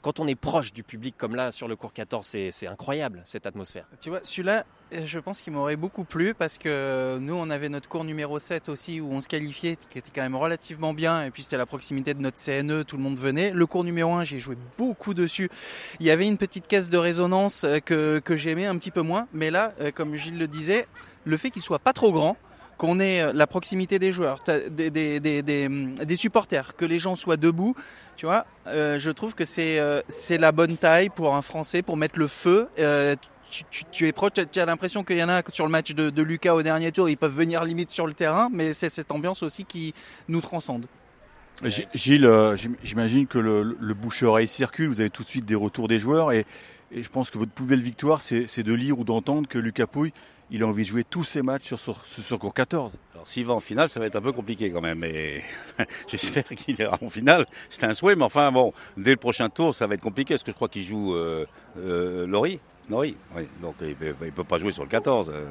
quand 0.07 0.21
on 0.21 0.27
est 0.27 0.35
proche 0.35 0.71
du 0.71 0.83
public 0.83 1.15
comme 1.17 1.35
là 1.35 1.51
sur 1.51 1.67
le 1.67 1.75
cours 1.75 1.91
14, 1.91 2.25
c'est 2.25 2.67
incroyable 2.67 3.21
cette 3.25 3.45
atmosphère. 3.45 3.85
Tu 3.99 4.09
vois, 4.09 4.21
celui-là, 4.23 4.65
euh, 4.93 5.01
je 5.05 5.19
pense 5.19 5.41
qu'il 5.41 5.51
m'aurait 5.51 5.75
beaucoup 5.75 6.05
plu 6.05 6.33
parce 6.33 6.57
que 6.57 7.17
nous, 7.19 7.33
on 7.33 7.49
avait 7.49 7.67
notre 7.67 7.89
cours 7.89 8.05
numéro 8.05 8.39
7 8.39 8.69
aussi 8.69 9.01
où 9.01 9.11
on 9.11 9.19
se 9.19 9.27
qualifiait, 9.27 9.77
qui 9.89 9.97
était 9.97 10.11
quand 10.15 10.21
même 10.21 10.37
relativement 10.37 10.93
bien. 10.93 11.25
Et 11.25 11.29
puis 11.29 11.43
c'était 11.43 11.57
à 11.57 11.59
la 11.59 11.65
proximité 11.65 12.13
de 12.13 12.21
notre 12.21 12.41
CNE, 12.41 12.85
tout 12.85 12.95
le 12.95 13.03
monde 13.03 13.19
venait. 13.19 13.51
Le 13.51 13.65
cours 13.65 13.83
numéro 13.83 14.13
1, 14.13 14.23
j'ai 14.23 14.39
joué 14.39 14.55
beaucoup 14.77 15.13
dessus. 15.13 15.49
Il 15.99 16.05
y 16.05 16.09
avait 16.09 16.25
une 16.25 16.37
petite 16.37 16.67
caisse 16.67 16.89
de 16.89 16.97
résonance 16.97 17.65
euh, 17.65 17.81
que, 17.81 18.35
j'aimais 18.37 18.65
un 18.65 18.77
petit 18.77 18.91
peu 18.91 19.01
moins. 19.01 19.27
Mais 19.33 19.51
là, 19.51 19.73
euh, 19.81 19.91
comme 19.91 20.15
Gilles 20.15 20.39
le 20.39 20.47
disait, 20.47 20.87
le 21.25 21.35
fait 21.35 21.51
qu'il 21.51 21.61
soit 21.61 21.79
pas 21.79 21.91
trop 21.91 22.13
grand, 22.13 22.37
qu'on 22.77 22.99
ait 22.99 23.21
euh, 23.21 23.31
la 23.33 23.47
proximité 23.47 23.99
des 23.99 24.11
joueurs, 24.11 24.39
hum, 24.47 25.95
des 25.95 26.15
supporters, 26.15 26.75
que 26.75 26.85
les 26.85 26.99
gens 26.99 27.15
soient 27.15 27.37
debout, 27.37 27.75
tu 28.15 28.25
vois, 28.25 28.45
euh, 28.67 28.97
je 28.99 29.11
trouve 29.11 29.35
que 29.35 29.45
c'est 29.45 29.79
euh, 29.79 30.01
c'est 30.07 30.37
la 30.37 30.51
bonne 30.51 30.77
taille 30.77 31.09
pour 31.09 31.35
un 31.35 31.41
Français 31.41 31.81
pour 31.81 31.97
mettre 31.97 32.17
le 32.19 32.27
feu. 32.27 32.67
Tu, 33.91 34.05
es 34.05 34.11
proche, 34.11 34.31
tu 34.51 34.59
as 34.59 34.65
l'impression 34.65 35.05
qu'il 35.05 35.15
y 35.15 35.23
en 35.23 35.29
a 35.29 35.41
sur 35.53 35.63
le 35.65 35.71
match 35.71 35.93
de, 35.93 36.21
Lucas 36.21 36.53
au 36.53 36.61
dernier 36.63 36.91
tour, 36.91 37.07
ils 37.09 37.15
peuvent 37.15 37.33
venir 37.33 37.63
limite 37.63 37.89
sur 37.91 38.05
le 38.05 38.13
terrain, 38.13 38.49
mais 38.51 38.73
c'est 38.73 38.89
cette 38.89 39.09
ambiance 39.09 39.41
aussi 39.41 39.63
qui 39.63 39.93
nous 40.27 40.41
transcende. 40.41 40.85
Gilles, 41.95 42.29
j'im- 42.55 42.75
j'imagine 42.83 43.25
que 43.25 43.39
le, 43.39 43.77
le 43.79 43.93
bouche-oreille 43.93 44.49
circule, 44.49 44.89
vous 44.89 44.99
avez 44.99 45.09
tout 45.09 45.23
de 45.23 45.29
suite 45.29 45.45
des 45.45 45.55
retours 45.55 45.87
des 45.87 45.97
joueurs 45.97 46.33
et, 46.33 46.45
et 46.91 47.03
je 47.03 47.09
pense 47.09 47.29
que 47.29 47.37
votre 47.37 47.51
plus 47.53 47.65
belle 47.65 47.81
victoire, 47.81 48.21
c'est 48.21 48.63
de 48.63 48.73
lire 48.73 48.99
ou 48.99 49.05
d'entendre 49.05 49.47
que 49.47 49.57
Lucas 49.57 49.87
Pouille, 49.87 50.11
il 50.49 50.63
a 50.63 50.67
envie 50.67 50.83
de 50.83 50.87
jouer 50.87 51.03
tous 51.03 51.23
ses 51.23 51.41
matchs 51.41 51.73
sur, 51.75 52.05
sur 52.05 52.39
cours 52.39 52.53
14. 52.53 52.93
Alors 53.13 53.27
s'il 53.27 53.45
va 53.45 53.53
en 53.53 53.59
finale, 53.59 53.89
ça 53.89 53.99
va 53.99 54.05
être 54.05 54.15
un 54.15 54.21
peu 54.21 54.31
compliqué 54.31 54.71
quand 54.71 54.81
même, 54.81 54.99
mais 54.99 55.43
j'espère 56.07 56.43
qu'il 56.45 56.79
ira 56.79 56.97
en 57.01 57.09
finale. 57.09 57.45
C'est 57.69 57.83
un 57.83 57.93
souhait, 57.93 58.15
mais 58.15 58.23
enfin 58.23 58.51
bon, 58.51 58.73
dès 58.95 59.11
le 59.11 59.17
prochain 59.17 59.49
tour, 59.49 59.73
ça 59.75 59.87
va 59.87 59.95
être 59.95 60.01
compliqué, 60.01 60.33
parce 60.35 60.43
que 60.43 60.51
je 60.51 60.55
crois 60.55 60.69
qu'il 60.69 60.83
joue 60.83 61.15
euh, 61.15 61.45
euh, 61.77 62.25
Laurie. 62.27 62.59
Laurie, 62.89 63.17
oui. 63.35 63.47
Donc 63.61 63.75
il 63.81 63.95
peut, 63.95 64.15
il 64.23 64.31
peut 64.31 64.43
pas 64.45 64.57
jouer 64.57 64.71
sur 64.71 64.83
le 64.83 64.89
14. 64.89 65.29
euh. 65.33 65.45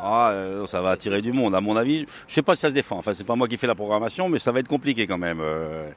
Ah, 0.00 0.30
euh, 0.30 0.64
ça 0.68 0.80
va 0.80 0.90
attirer 0.90 1.20
du 1.22 1.32
monde, 1.32 1.52
à 1.56 1.60
mon 1.60 1.74
avis. 1.76 2.06
Je 2.28 2.34
sais 2.34 2.42
pas 2.42 2.54
si 2.54 2.60
ça 2.60 2.68
se 2.68 2.74
défend. 2.74 2.98
Enfin, 2.98 3.14
c'est 3.14 3.24
pas 3.24 3.34
moi 3.34 3.48
qui 3.48 3.56
fais 3.56 3.66
la 3.66 3.74
programmation, 3.74 4.28
mais 4.28 4.38
ça 4.38 4.52
va 4.52 4.60
être 4.60 4.68
compliqué 4.68 5.08
quand 5.08 5.18
même. 5.18 5.40
euh. 5.40 5.88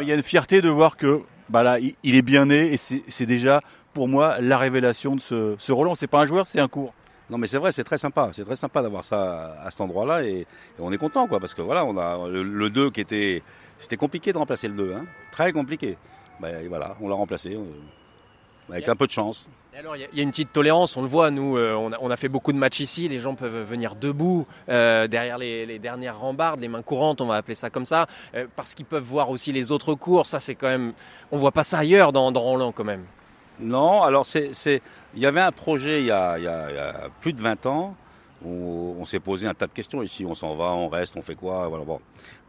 Il 0.00 0.08
y 0.08 0.12
a 0.12 0.16
une 0.16 0.22
fierté 0.24 0.60
de 0.60 0.68
voir 0.68 0.96
que 0.96 1.20
bah 1.48 1.62
là, 1.62 1.78
il, 1.78 1.94
il 2.02 2.16
est 2.16 2.22
bien 2.22 2.46
né 2.46 2.72
et 2.72 2.76
c'est 2.76 3.04
c'est 3.06 3.26
déjà 3.26 3.60
pour 3.92 4.08
moi 4.08 4.40
la 4.40 4.58
révélation 4.58 5.14
de 5.14 5.20
ce, 5.20 5.54
ce 5.58 5.70
Roland. 5.70 5.94
C'est 5.94 6.08
pas 6.08 6.22
un 6.22 6.26
joueur, 6.26 6.48
c'est 6.48 6.58
un 6.58 6.66
cours. 6.66 6.92
Non 7.30 7.38
mais 7.38 7.46
c'est 7.46 7.58
vrai, 7.58 7.72
c'est 7.72 7.84
très 7.84 7.98
sympa, 7.98 8.30
c'est 8.32 8.44
très 8.44 8.56
sympa 8.56 8.82
d'avoir 8.82 9.04
ça 9.04 9.56
à 9.64 9.70
cet 9.70 9.80
endroit-là 9.80 10.22
et, 10.24 10.40
et 10.40 10.46
on 10.78 10.92
est 10.92 10.98
content 10.98 11.26
quoi 11.26 11.40
parce 11.40 11.54
que 11.54 11.62
voilà, 11.62 11.84
on 11.84 11.96
a 11.96 12.28
le, 12.28 12.42
le 12.42 12.70
2 12.70 12.90
qui 12.90 13.00
était 13.00 13.42
c'était 13.78 13.96
compliqué 13.96 14.32
de 14.32 14.38
remplacer 14.38 14.68
le 14.68 14.74
2 14.74 14.94
hein, 14.94 15.06
très 15.32 15.52
compliqué. 15.52 15.96
Ben 16.40 16.62
et 16.62 16.68
voilà, 16.68 16.96
on 17.00 17.08
l'a 17.08 17.14
remplacé 17.14 17.54
euh, 17.54 17.64
avec 18.70 18.88
un 18.88 18.96
peu 18.96 19.06
de 19.06 19.12
chance. 19.12 19.48
Et 19.74 19.78
alors, 19.78 19.96
il 19.96 20.02
y 20.02 20.04
a- 20.04 20.08
il 20.12 20.18
y, 20.18 20.20
a 20.20 20.22
une 20.22 20.30
petite 20.30 20.52
tolérance, 20.52 20.96
on 20.96 21.02
le 21.02 21.08
voit, 21.08 21.30
nous, 21.32 21.56
euh, 21.58 21.74
on, 21.74 21.90
a, 21.90 21.96
on 22.00 22.08
a 22.10 22.16
fait 22.16 22.28
beaucoup 22.28 22.52
de 22.52 22.58
matchs 22.58 22.78
ici, 22.80 23.08
les 23.08 23.18
gens 23.18 23.34
peuvent 23.34 23.64
venir 23.68 23.96
debout, 23.96 24.46
euh, 24.68 25.08
derrière 25.08 25.36
les, 25.36 25.66
les 25.66 25.80
dernières 25.80 26.18
rambardes, 26.20 26.60
les 26.60 26.68
mains 26.68 26.82
courantes, 26.82 27.20
on 27.20 27.26
va 27.26 27.34
appeler 27.36 27.56
ça 27.56 27.70
comme 27.70 27.84
ça, 27.84 28.06
euh, 28.36 28.46
parce 28.54 28.74
qu'ils 28.74 28.84
peuvent 28.86 29.02
voir 29.02 29.30
aussi 29.30 29.50
les 29.50 29.72
autres 29.72 29.94
cours, 29.94 30.26
ça 30.26 30.38
c'est 30.38 30.54
quand 30.54 30.68
même, 30.68 30.92
on 31.32 31.36
voit 31.38 31.50
pas 31.50 31.64
ça 31.64 31.78
ailleurs 31.78 32.12
dans, 32.12 32.30
dans 32.30 32.40
Roland 32.40 32.70
quand 32.70 32.84
même. 32.84 33.04
Non, 33.58 34.02
alors 34.02 34.26
c'est 34.26 34.80
il 35.16 35.22
y 35.22 35.26
avait 35.26 35.40
un 35.40 35.52
projet 35.52 36.00
il 36.00 36.06
y 36.06 36.10
a, 36.10 37.10
plus 37.20 37.32
de 37.32 37.42
20 37.42 37.66
ans 37.66 37.96
où 38.44 38.96
on 38.98 39.06
s'est 39.06 39.20
posé 39.20 39.46
un 39.46 39.54
tas 39.54 39.66
de 39.66 39.72
questions 39.72 40.02
ici, 40.02 40.26
on 40.26 40.34
s'en 40.34 40.54
va, 40.54 40.72
on 40.72 40.88
reste, 40.88 41.16
on 41.16 41.22
fait 41.22 41.34
quoi, 41.34 41.66
voilà 41.68 41.84
bon. 41.84 42.00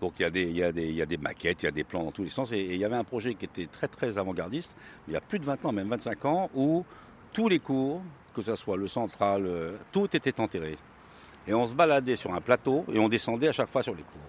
Donc 0.02 0.14
il 0.20 0.24
y 0.24 0.26
a 0.26 0.30
des 0.30 0.44
il 0.44 0.58
y 0.58 0.64
a 0.64 0.72
des 0.72 0.88
il 0.88 0.96
y 0.96 1.02
a 1.02 1.06
des 1.06 1.18
maquettes, 1.18 1.64
il 1.64 1.66
y 1.66 1.70
a 1.70 1.72
des 1.72 1.86
plans 1.86 2.04
dans 2.04 2.12
tous 2.12 2.24
les 2.24 2.30
sens 2.30 2.52
et, 2.52 2.60
il 2.60 2.78
y 2.78 2.84
avait 2.84 2.98
un 2.98 3.04
projet 3.04 3.36
qui 3.36 3.46
était 3.46 3.68
très 3.68 4.18
avant-gardiste, 4.18 4.76
il 5.08 5.14
y 5.14 5.18
a 5.18 5.22
plus 5.22 5.40
de 5.40 5.46
20 5.46 5.66
ans, 5.66 5.72
même 5.72 5.88
25 5.88 6.26
ans 6.26 6.50
où 6.54 6.86
tous 7.32 7.48
les 7.48 7.60
cours, 7.60 8.02
que 8.34 8.42
ce 8.42 8.56
soit 8.56 8.78
le 8.78 8.88
central, 8.88 9.46
euh, 9.46 9.78
tout 9.92 10.14
était 10.16 10.40
enterré. 10.40 10.78
Et 11.48 11.54
on 11.54 11.68
se 11.68 11.76
baladait 11.76 12.16
sur 12.16 12.34
un 12.34 12.42
plateau 12.42 12.86
et 12.92 13.00
on 13.00 13.08
descendait 13.08 13.50
à 13.50 13.52
chaque 13.52 13.70
fois 13.70 13.84
sur 13.84 13.94
les 13.94 14.04
cours. 14.04 14.22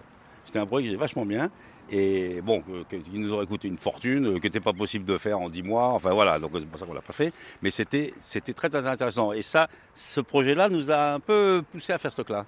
C'était 0.45 0.59
un 0.59 0.65
projet 0.65 0.83
qui 0.83 0.89
était 0.89 0.99
vachement 0.99 1.25
bien. 1.25 1.49
Et 1.89 2.41
bon, 2.41 2.63
euh, 2.69 2.83
qui 2.89 3.17
nous 3.17 3.31
aurait 3.31 3.45
coûté 3.45 3.67
une 3.67 3.77
fortune, 3.77 4.27
euh, 4.27 4.39
qui 4.39 4.47
n'était 4.47 4.59
pas 4.59 4.73
possible 4.73 5.05
de 5.05 5.17
faire 5.17 5.39
en 5.39 5.49
10 5.49 5.63
mois. 5.63 5.89
Enfin 5.89 6.11
voilà, 6.13 6.37
donc 6.37 6.51
c'est 6.53 6.65
pour 6.65 6.79
ça 6.79 6.85
qu'on 6.85 6.93
l'a 6.93 7.01
pas 7.01 7.13
fait. 7.13 7.33
Mais 7.61 7.69
c'était, 7.69 8.13
c'était 8.19 8.53
très, 8.53 8.75
intéressant. 8.75 9.31
Et 9.31 9.41
ça, 9.41 9.69
ce 9.93 10.19
projet-là 10.19 10.67
nous 10.69 10.91
a 10.91 11.13
un 11.13 11.19
peu 11.19 11.63
poussé 11.71 11.93
à 11.93 11.97
faire 11.97 12.11
ce 12.11 12.17
truc-là. 12.17 12.45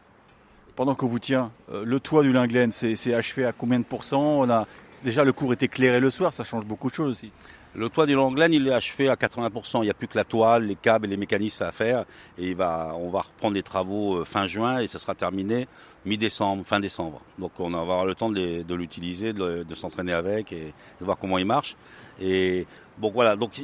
Pendant 0.76 0.96
qu'on 0.96 1.08
vous 1.08 1.20
tient, 1.20 1.52
euh, 1.72 1.84
le 1.86 2.00
toit 2.00 2.24
du 2.24 2.34
Linglen, 2.34 2.72
c'est 2.72 3.14
achevé 3.14 3.46
à 3.46 3.52
combien 3.54 3.80
de 3.80 3.86
pourcents? 3.86 4.42
On 4.42 4.50
a 4.50 4.68
déjà 5.04 5.24
le 5.24 5.34
cours 5.34 5.54
est 5.54 5.64
éclairé 5.64 6.00
le 6.00 6.10
soir, 6.10 6.34
ça 6.34 6.44
change 6.44 6.66
beaucoup 6.66 6.90
de 6.90 6.96
choses 6.96 7.12
aussi. 7.12 7.32
Le 7.76 7.88
toit 7.88 8.08
du 8.08 8.16
Langlaine, 8.16 8.52
il 8.52 8.68
est 8.68 8.74
achevé 8.74 9.10
à 9.10 9.16
80%. 9.16 9.80
Il 9.80 9.82
n'y 9.82 9.90
a 9.92 9.94
plus 9.94 10.08
que 10.08 10.18
la 10.18 10.24
toile, 10.24 10.66
les 10.66 10.76
câbles 10.76 11.06
et 11.06 11.10
les 11.10 11.18
mécanismes 11.18 11.64
à 11.64 11.72
faire. 11.72 12.06
Et 12.40 12.56
on 12.56 13.10
va 13.10 13.22
reprendre 13.22 13.54
les 13.54 13.62
travaux 13.62 14.18
euh, 14.18 14.26
fin 14.26 14.48
juin 14.48 14.80
et 14.80 14.88
ça 14.88 14.98
sera 14.98 15.14
terminé 15.14 15.68
mi-décembre, 16.04 16.66
fin 16.66 16.80
décembre. 16.80 17.22
Donc 17.38 17.52
on 17.60 17.70
va 17.70 17.80
avoir 17.80 18.06
le 18.06 18.16
temps 18.16 18.32
de, 18.32 18.74
l'utiliser, 18.74 19.34
de, 19.34 19.76
s'entraîner 19.76 20.14
avec 20.14 20.52
et 20.52 20.74
de 21.00 21.06
voir 21.06 21.18
comment 21.20 21.38
il 21.38 21.46
marche. 21.46 21.76
Et 22.20 22.66
bon 22.98 23.12
voilà, 23.12 23.36
donc 23.36 23.62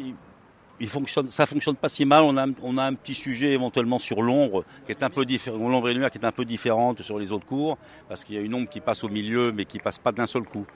il, 0.80 0.88
fonctionne, 0.88 1.32
ça 1.32 1.48
fonctionne 1.48 1.76
pas 1.76 1.90
si 1.90 2.06
mal. 2.06 2.24
On 2.26 2.38
a, 2.38 2.84
un- 2.84 2.94
petit 2.94 3.16
sujet 3.16 3.54
éventuellement 3.54 3.98
sur 3.98 4.22
l'ombre 4.22 4.66
qui 4.86 4.92
est 4.92 5.02
un 5.02 5.10
peu 5.10 5.26
l'ombre 5.48 5.90
et 5.90 5.94
lumière 5.96 6.12
qui 6.12 6.20
est 6.20 6.26
un 6.26 6.32
peu 6.32 6.46
différente 6.46 7.02
sur 7.02 7.18
les 7.18 7.32
autres 7.32 7.46
cours 7.48 7.80
parce 8.08 8.24
qu'il 8.24 8.36
y 8.36 8.38
a 8.38 8.42
une 8.42 8.54
ombre 8.54 8.70
qui 8.70 8.82
passe 8.82 9.04
au 9.04 9.10
milieu 9.10 9.52
mais 9.52 9.66
qui 9.66 9.80
passe 9.80 9.98
pas 9.98 10.12
d'un 10.12 10.28
seul 10.28 10.44
coup. 10.44 10.68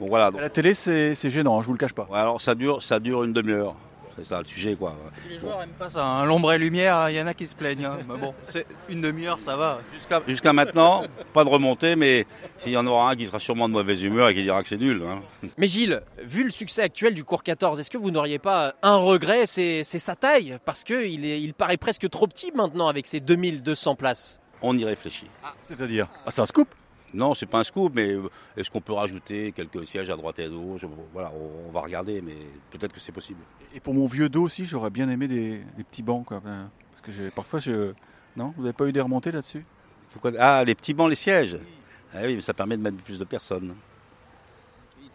Bon 0.00 0.08
voilà. 0.08 0.30
donc- 0.30 0.40
À 0.40 0.42
la 0.44 0.50
télé, 0.50 0.74
c'est 0.74 1.14
c'est 1.14 1.30
gênant, 1.30 1.58
hein, 1.58 1.62
je 1.62 1.66
vous 1.66 1.72
le 1.74 1.78
cache 1.78 1.92
pas. 1.94 2.06
Ouais, 2.10 2.18
alors 2.18 2.40
ça 2.40 2.54
dure, 2.54 2.82
ça 2.82 2.98
dure 3.00 3.24
une 3.24 3.32
demi-heure. 3.32 3.74
C'est 4.14 4.26
ça 4.26 4.40
le 4.40 4.44
sujet, 4.44 4.74
quoi. 4.76 4.94
Les 5.30 5.38
joueurs 5.38 5.62
aiment 5.62 5.70
pas 5.78 5.88
ça, 5.88 6.04
hein. 6.04 6.26
l'ombre 6.26 6.52
et 6.52 6.58
lumière, 6.58 7.08
il 7.08 7.16
y 7.16 7.20
en 7.22 7.26
a 7.26 7.32
qui 7.32 7.46
se 7.46 7.54
plaignent. 7.56 7.86
hein. 7.86 7.98
Mais 8.06 8.18
bon, 8.18 8.34
c'est 8.42 8.66
une 8.90 9.00
demi-heure, 9.00 9.38
ça 9.40 9.56
va. 9.56 9.80
Jusqu'à 9.94 10.20
jusqu'à 10.28 10.52
maintenant, 10.52 11.02
pas 11.32 11.44
de 11.44 11.48
remontée, 11.48 11.96
mais 11.96 12.26
il 12.66 12.72
y 12.72 12.76
en 12.76 12.86
aura 12.86 13.10
un 13.10 13.16
qui 13.16 13.24
sera 13.26 13.38
sûrement 13.38 13.70
de 13.70 13.72
mauvaise 13.72 14.02
humeur 14.02 14.28
et 14.28 14.34
qui 14.34 14.42
dira 14.42 14.60
que 14.62 14.68
c'est 14.68 14.76
nul. 14.76 15.02
hein. 15.08 15.22
Mais 15.56 15.66
Gilles, 15.66 16.02
vu 16.22 16.44
le 16.44 16.50
succès 16.50 16.82
actuel 16.82 17.14
du 17.14 17.24
cours 17.24 17.42
14, 17.42 17.80
est-ce 17.80 17.88
que 17.90 17.96
vous 17.96 18.10
n'auriez 18.10 18.38
pas 18.38 18.74
un 18.82 18.96
regret, 18.96 19.46
c'est 19.46 19.82
c'est 19.82 19.98
sa 19.98 20.14
taille, 20.14 20.58
parce 20.66 20.84
qu'il 20.84 21.24
il 21.24 21.54
paraît 21.54 21.78
presque 21.78 22.10
trop 22.10 22.26
petit 22.26 22.52
maintenant 22.54 22.88
avec 22.88 23.06
ses 23.06 23.20
2200 23.20 23.94
places 23.94 24.40
On 24.60 24.76
y 24.76 24.84
réfléchit. 24.84 25.30
C'est-à-dire? 25.64 26.06
Ah, 26.26 26.30
c'est 26.30 26.42
un 26.42 26.46
scoop 26.46 26.68
Non, 27.14 27.34
c'est 27.34 27.46
pas 27.46 27.58
un 27.60 27.64
scoop, 27.64 27.92
mais 27.94 28.12
euh, 28.12 28.28
est-ce 28.56 28.70
qu'on 28.70 28.80
peut 28.80 28.92
rajouter 28.94 29.52
quelques 29.52 29.86
sièges 29.86 30.08
à 30.10 30.16
droite 30.16 30.38
et 30.38 30.44
à 30.44 30.48
gauche? 30.48 30.82
Voilà, 31.12 31.30
on, 31.66 31.70
va 31.70 31.80
regarder, 31.80 32.22
mais 32.22 32.36
peut-être 32.70 32.92
que 32.92 33.00
c'est 33.00 33.12
possible. 33.12 33.40
Et 33.74 33.80
pour 33.80 33.92
mon 33.94 34.06
vieux 34.06 34.28
dos 34.28 34.42
aussi, 34.42 34.64
j'aurais 34.64 34.90
bien 34.90 35.08
aimé 35.10 35.28
des, 35.28 35.62
des 35.76 35.84
petits 35.84 36.02
bancs. 36.02 36.24
Quoi. 36.24 36.40
Ben, 36.40 36.70
Parce 36.90 37.02
que 37.02 37.12
j'ai- 37.12 37.30
parfois, 37.30 37.60
je... 37.60 37.92
non? 38.36 38.54
Vous 38.56 38.62
n'avez 38.62 38.72
pas 38.72 38.86
eu 38.86 38.92
des 38.92 39.00
remontées 39.00 39.30
là-dessus? 39.30 39.64
Pourquoi- 40.12 40.32
Ah, 40.38 40.64
les 40.64 40.74
petits 40.74 40.94
bancs, 40.94 41.10
les 41.10 41.16
sièges. 41.16 41.58
Ah 42.14 42.20
oui, 42.24 42.34
mais 42.34 42.40
ça 42.40 42.54
permet 42.54 42.76
de 42.76 42.82
mettre 42.82 42.98
plus 42.98 43.18
de 43.18 43.24
personnes. 43.24 43.74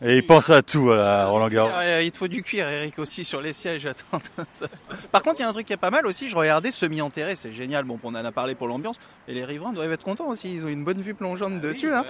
Et 0.02 0.18
il 0.18 0.26
pense 0.26 0.52
à 0.52 0.62
tout, 0.62 0.92
à 0.92 1.26
Roland 1.26 1.50
Garros. 1.50 1.72
Ah, 1.74 2.04
il 2.04 2.12
te 2.12 2.18
faut 2.18 2.28
du 2.28 2.44
cuir, 2.44 2.68
Eric, 2.68 3.00
aussi 3.00 3.26
sur 3.26 3.42
les 3.42 3.52
sièges. 3.52 3.88
Attends. 3.88 4.20
Par 5.12 5.24
contre, 5.24 5.40
il 5.40 5.42
y 5.42 5.46
a 5.46 5.50
un 5.50 5.54
truc 5.54 5.66
qui 5.66 5.74
est 5.74 5.78
pas 5.78 5.90
mal 5.90 6.06
aussi. 6.06 6.30
Je 6.30 6.36
regardais 6.36 6.70
semi-enterré, 6.70 7.36
c'est 7.36 7.52
génial. 7.52 7.84
Bon, 7.84 8.00
on 8.04 8.10
en 8.10 8.24
a 8.24 8.32
parlé 8.32 8.54
pour 8.54 8.68
l'ambiance. 8.68 9.00
Et 9.28 9.34
les 9.34 9.44
riverains 9.44 9.74
doivent 9.74 9.92
être 9.92 10.04
contents 10.04 10.28
aussi. 10.28 10.54
Ils 10.54 10.66
ont 10.66 10.70
une 10.70 10.84
bonne 10.84 11.02
vue 11.02 11.16
plongeante 11.16 11.60
dessus. 11.62 11.92
Hein. 11.92 12.06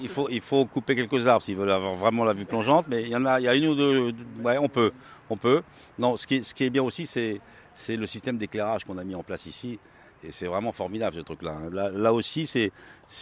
il, 0.00 0.08
faut, 0.08 0.28
il 0.30 0.40
faut 0.40 0.64
couper 0.66 0.94
quelques 0.94 1.26
arbres 1.26 1.42
s'ils 1.42 1.56
veulent 1.56 1.72
avoir 1.72 1.96
vraiment 1.96 2.24
la 2.24 2.32
vue 2.32 2.44
plongeante. 2.44 2.86
Mais 2.88 3.02
il 3.02 3.08
y 3.08 3.16
en 3.16 3.26
a, 3.26 3.40
il 3.40 3.44
y 3.44 3.48
a 3.48 3.56
une 3.56 3.66
ou 3.66 3.74
deux. 3.74 4.14
Ouais, 4.44 4.58
on 4.58 4.68
peut. 4.68 4.92
On 5.28 5.36
peut. 5.36 5.62
Non, 5.98 6.16
ce 6.16 6.28
qui 6.28 6.36
est, 6.36 6.42
ce 6.42 6.54
qui 6.54 6.64
est 6.64 6.70
bien 6.70 6.82
aussi, 6.84 7.06
c'est, 7.06 7.40
c'est 7.74 7.96
le 7.96 8.06
système 8.06 8.38
d'éclairage 8.38 8.84
qu'on 8.84 8.98
a 8.98 9.04
mis 9.04 9.16
en 9.16 9.24
place 9.24 9.46
ici. 9.46 9.80
Et 10.24 10.32
c'est 10.32 10.46
vraiment 10.46 10.72
formidable 10.72 11.16
ce 11.16 11.20
truc-là. 11.22 11.52
hein. 11.58 11.70
Là, 11.72 11.90
là 11.90 12.12
aussi, 12.12 12.46
c'est, 12.46 12.70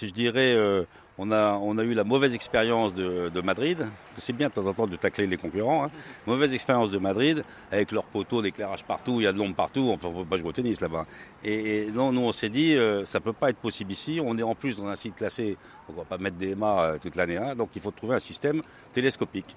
je 0.03 0.07
dirais, 0.13 0.55
euh, 0.55 0.85
on, 1.17 1.33
a, 1.33 1.55
on 1.55 1.79
a 1.79 1.83
eu 1.83 1.95
la 1.95 2.05
mauvaise 2.05 2.35
expérience 2.35 2.95
de, 2.95 3.31
de 3.31 3.41
Madrid. 3.41 3.87
C'est 4.19 4.35
bien 4.35 4.49
de 4.49 4.53
temps 4.53 4.67
en 4.67 4.75
temps 4.75 4.87
de 4.87 4.97
tacler 4.97 5.27
les 5.27 5.37
concurrents. 5.39 5.85
Hein. 5.85 5.91
Mauvaise 6.27 6.53
expérience 6.53 6.91
de 6.91 6.99
Madrid 6.99 7.43
avec 7.73 7.91
leurs 7.93 8.05
poteaux 8.05 8.43
d'éclairage 8.43 8.85
partout, 8.85 9.21
il 9.21 9.25
y 9.25 9.27
a 9.27 9.33
de 9.33 9.39
l'ombre 9.39 9.55
partout. 9.55 9.91
Enfin, 9.95 10.09
on 10.09 10.19
ne 10.19 10.23
peut 10.25 10.29
pas 10.29 10.37
jouer 10.37 10.49
au 10.49 10.53
tennis 10.53 10.81
là-bas. 10.83 11.07
Et, 11.43 11.85
et 11.85 11.91
non, 11.91 12.13
nous, 12.13 12.21
on 12.21 12.33
s'est 12.33 12.51
dit, 12.51 12.77
euh, 12.77 13.07
ça 13.07 13.21
peut 13.21 13.33
pas 13.33 13.49
être 13.51 13.59
possible 13.59 13.93
ici. 13.93 14.21
On 14.23 14.37
est 14.37 14.43
en 14.43 14.55
plus 14.55 14.77
dans 14.77 14.87
un 14.87 14.97
site 14.97 15.17
classé, 15.17 15.57
donc 15.89 15.97
on 15.97 16.01
va 16.01 16.05
pas 16.05 16.19
mettre 16.19 16.37
des 16.37 16.55
mâts 16.55 16.83
euh, 16.83 16.99
toute 17.01 17.17
l'année. 17.17 17.39
hein. 17.39 17.55
donc 17.55 17.71
il 17.75 17.81
faut 17.81 17.91
trouver 17.93 18.15
un 18.17 18.21
système 18.21 18.63
télescopique. 18.93 19.57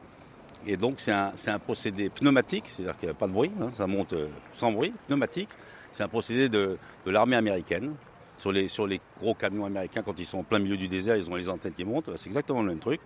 Et 0.65 0.77
donc 0.77 0.99
c'est 0.99 1.11
un, 1.11 1.59
procédé 1.59 2.09
pneumatique, 2.09 2.65
c'est-à-dire 2.67 2.97
qu'il 2.97 3.07
n'y 3.07 3.11
a 3.11 3.15
pas 3.15 3.27
de 3.27 3.33
bruit, 3.33 3.51
hein, 3.61 3.69
ça 3.75 3.87
monte 3.87 4.13
euh, 4.13 4.29
sans 4.53 4.71
bruit, 4.71 4.93
pneumatique. 5.07 5.49
C'est 5.91 6.03
un 6.03 6.07
procédé 6.07 6.49
de, 6.49 6.77
l'armée 7.05 7.35
américaine. 7.35 7.93
Sur 8.37 8.51
les, 8.51 8.99
gros 9.19 9.35
camions 9.35 9.65
américains, 9.65 10.01
quand 10.01 10.19
ils 10.19 10.25
sont 10.25 10.39
en 10.39 10.43
plein 10.43 10.59
milieu 10.59 10.75
du 10.75 10.87
désert, 10.87 11.15
ils 11.15 11.29
ont 11.29 11.35
les 11.35 11.47
antennes 11.47 11.73
qui 11.73 11.85
montent. 11.85 12.09
C'est 12.17 12.27
exactement 12.27 12.61
le 12.61 12.69
même 12.69 12.79
truc. 12.79 12.99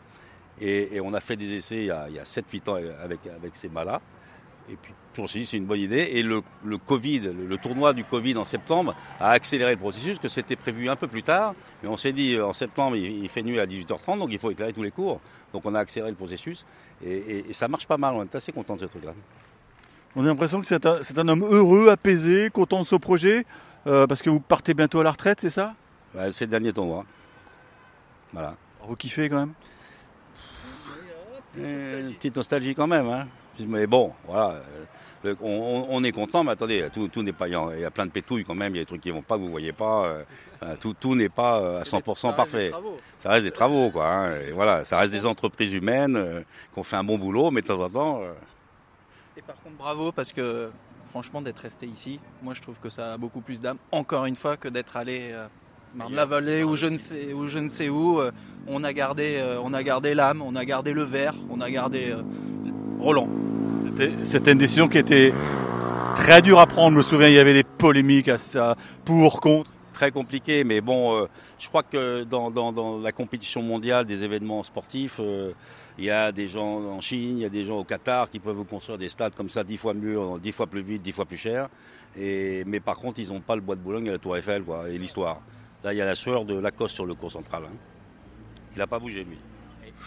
Et, 0.59 0.99
on 1.01 1.13
a 1.13 1.19
fait 1.19 1.35
des 1.35 1.53
essais 1.53 1.75
il 1.75 1.85
y 1.85 1.91
a, 1.91 2.07
il 2.09 2.15
y 2.15 2.19
a 2.19 2.23
7-8 2.23 2.69
ans 2.69 2.75
avec, 2.75 3.19
avec 3.27 3.55
ces 3.55 3.67
mâts-là. 3.69 4.01
Et 4.69 4.75
puis, 4.75 4.93
pour 5.13 5.23
aussi, 5.25 5.45
c'est 5.45 5.57
une 5.57 5.65
bonne 5.65 5.79
idée. 5.79 6.09
Et 6.13 6.23
le, 6.23 6.41
le 6.65 6.77
Covid, 6.77 7.19
le, 7.21 7.31
le 7.47 7.57
tournoi 7.57 7.93
du 7.93 8.03
Covid 8.03 8.35
en 8.37 8.43
septembre 8.43 8.93
a 9.19 9.29
accéléré 9.31 9.71
le 9.71 9.77
processus, 9.77 10.19
que 10.19 10.27
c'était 10.27 10.55
prévu 10.57 10.89
un 10.89 10.95
peu 10.97 11.07
plus 11.07 11.23
tard. 11.23 11.55
Mais 11.81 11.89
on 11.89 11.95
s'est 11.97 12.11
dit, 12.13 12.35
euh, 12.35 12.45
en 12.45 12.53
septembre, 12.53 12.95
il, 12.97 13.23
il 13.23 13.29
fait 13.29 13.41
nuit 13.43 13.59
à 13.59 13.65
18h30, 13.65 14.19
donc 14.19 14.29
il 14.31 14.39
faut 14.39 14.51
éclairer 14.51 14.73
tous 14.73 14.83
les 14.83 14.91
cours. 14.91 15.21
Donc 15.53 15.65
on 15.65 15.73
a 15.73 15.79
accéléré 15.79 16.11
le 16.11 16.17
processus. 16.17 16.65
Et, 17.01 17.11
et- 17.15 17.49
et 17.49 17.53
ça 17.53 17.67
marche 17.67 17.87
pas 17.87 17.97
mal. 17.97 18.13
On 18.15 18.23
est 18.23 18.35
assez 18.35 18.51
content 18.51 18.75
de 18.75 18.81
ce 18.81 18.85
truc-là. 18.85 19.13
On 20.15 20.23
a 20.23 20.27
l'impression 20.27 20.59
que 20.59 20.67
c'est 20.67 20.85
un, 20.85 20.99
un 21.15 21.27
homme 21.27 21.43
heureux, 21.43 21.89
apaisé, 21.89 22.49
content 22.49 22.79
de 22.81 22.85
ce 22.85 22.95
projet, 22.95 23.45
euh, 23.85 24.05
parce 24.07 24.21
que 24.21 24.29
vous 24.29 24.39
partez 24.39 24.73
bientôt 24.73 24.99
à 24.99 25.03
la 25.03 25.11
retraite, 25.11 25.39
c'est 25.39 25.49
ça? 25.49 25.75
Ouais, 26.15 26.31
c'est 26.31 26.45
le 26.45 26.51
dernier 26.51 26.73
tournoi. 26.73 27.05
Voilà. 28.33 28.55
Vous 28.85 28.95
kiffez 28.95 29.29
quand 29.29 29.37
même? 29.37 29.53
Euh, 31.59 32.09
Une 32.09 32.15
petite 32.15 32.35
nostalgie 32.35 32.75
quand 32.75 32.87
même. 32.87 33.07
Hein. 33.07 33.27
Mais 33.65 33.87
bon, 33.87 34.13
voilà. 34.27 34.51
euh, 34.55 34.83
le- 35.23 35.37
on, 35.41 36.03
est 36.03 36.11
content, 36.11 36.43
mais 36.43 36.51
attendez, 36.51 36.87
tout, 36.93 37.07
tout 37.07 37.23
n'est 37.23 37.33
pas. 37.33 37.47
Il 37.47 37.51
y 37.53 37.55
a- 37.55 37.69
il 37.73 37.79
y 37.81 37.85
a 37.85 37.91
plein 37.91 38.05
de 38.05 38.11
pétouilles 38.11 38.45
quand 38.45 38.53
même. 38.55 38.73
Il 38.75 38.77
y 38.77 38.81
a 38.81 38.83
des 38.83 38.87
trucs 38.87 39.01
qui 39.01 39.09
vont 39.11 39.21
pas, 39.23 39.35
que 39.35 39.41
vous 39.41 39.49
voyez 39.49 39.73
pas. 39.73 40.05
euh, 40.63 40.75
tout 40.79 40.93
tout 40.99 41.15
n'est 41.15 41.29
pas 41.29 41.59
euh, 41.59 41.81
à 41.81 41.83
100% 41.83 42.35
parfait. 42.35 42.71
Ça 43.23 43.29
reste 43.29 43.43
des 43.43 43.51
travaux, 43.51 43.89
quoi. 43.91 44.07
hein, 44.07 44.35
et 44.47 44.51
voilà, 44.51 44.83
ça 44.85 44.97
reste 44.99 45.11
des 45.11 45.25
entreprises 45.25 45.73
humaines 45.73 46.15
euh, 46.15 46.41
qui 46.73 46.79
ont 46.79 46.83
fait 46.83 46.95
un 46.95 47.03
bon 47.03 47.17
boulot, 47.17 47.51
mais 47.51 47.61
de 47.61 47.67
temps 47.67 47.79
en 47.81 47.89
temps. 47.89 48.21
euh, 48.21 48.33
Et 49.37 49.41
par 49.41 49.55
contre, 49.61 49.75
bravo 49.77 50.11
parce 50.11 50.31
que 50.33 50.69
franchement, 51.09 51.41
d'être 51.41 51.59
resté 51.59 51.85
ici, 51.87 52.19
moi 52.43 52.53
je 52.53 52.61
trouve 52.61 52.75
que 52.81 52.89
ça 52.89 53.13
a 53.13 53.17
beaucoup 53.17 53.41
plus 53.41 53.59
d'âme, 53.61 53.77
encore 53.91 54.25
une 54.25 54.35
fois, 54.35 54.55
que 54.57 54.67
d'être 54.67 54.97
allé 54.97 55.29
euh, 55.31 55.47
Marne-la-Vallée 55.95 56.63
ou 56.63 56.75
je 56.75 56.87
ne 56.87 56.97
sais 56.97 57.33
ou 57.33 57.47
je 57.47 57.57
ne 57.59 57.69
sais 57.69 57.89
où. 57.89 58.19
on 58.67 58.83
a 58.83 58.93
gardé, 58.93 59.41
on 59.63 59.73
a 59.73 59.81
gardé 59.83 60.13
l'âme, 60.13 60.41
on 60.41 60.55
a 60.55 60.65
gardé 60.65 60.93
le 60.93 61.03
verre, 61.03 61.33
on 61.49 61.61
a 61.61 61.69
gardé 61.71 62.11
euh, 62.11 62.21
Roland. 62.99 63.27
C'était- 64.23 64.51
une 64.51 64.57
décision 64.57 64.87
qui 64.87 64.97
était 64.97 65.33
très 66.15 66.41
dure 66.41 66.59
à 66.59 66.67
prendre. 66.67 66.91
Je 66.91 66.97
me 66.97 67.01
souviens, 67.01 67.27
il 67.27 67.33
y 67.33 67.39
avait 67.39 67.53
des 67.53 67.63
polémiques 67.63 68.27
à 68.29 68.37
ça, 68.37 68.75
pour, 69.05 69.39
contre. 69.41 69.69
très 69.93 70.11
compliqué, 70.11 70.63
mais 70.63 70.79
bon, 70.79 71.15
euh, 71.15 71.25
je 71.57 71.67
crois 71.69 71.81
que 71.81 72.23
dans 72.23 72.99
la 73.01 73.11
compétition 73.11 73.63
mondiale 73.63 74.05
des 74.05 74.23
événements 74.23 74.61
sportifs, 74.61 75.19
euh, 75.19 75.53
il 75.97 76.05
y 76.05 76.11
a 76.11 76.31
des 76.31 76.47
gens 76.47 76.81
en 76.83 77.01
Chine, 77.01 77.39
il 77.39 77.41
y 77.41 77.45
a 77.45 77.49
des 77.49 77.65
gens 77.65 77.79
au 77.79 77.83
Qatar 77.83 78.29
qui 78.29 78.37
peuvent 78.37 78.55
vous 78.55 78.63
construire 78.63 78.99
des 78.99 79.09
stades 79.09 79.33
comme 79.33 79.49
ça 79.49 79.63
dix 79.63 79.77
fois 79.77 79.95
mieux, 79.95 80.19
dix 80.39 80.51
fois 80.51 80.67
plus 80.67 80.83
vite, 80.83 81.01
dix 81.01 81.13
fois 81.13 81.25
plus 81.25 81.37
cher. 81.37 81.67
Et, 82.15 82.63
mais 82.67 82.79
par 82.79 82.97
contre, 82.97 83.19
ils 83.19 83.29
n'ont 83.29 83.41
pas 83.41 83.55
le 83.55 83.61
bois 83.61 83.75
de 83.75 83.81
Boulogne 83.81 84.05
et 84.05 84.11
la 84.11 84.19
Tour 84.19 84.37
Eiffel, 84.37 84.61
quoi, 84.61 84.87
et 84.87 84.99
l'histoire. 84.99 85.41
Là, 85.83 85.93
il 85.93 85.97
y 85.97 86.01
a 86.01 86.05
la 86.05 86.13
sueur 86.15 86.45
de 86.45 86.55
Lacoste 86.59 86.93
sur 86.93 87.05
le 87.07 87.15
cours 87.15 87.31
central. 87.31 87.63
hein. 87.65 87.75
Il 88.75 88.77
n'a 88.77 88.85
pas 88.87 88.99
bougé, 88.99 89.23
lui. 89.23 89.37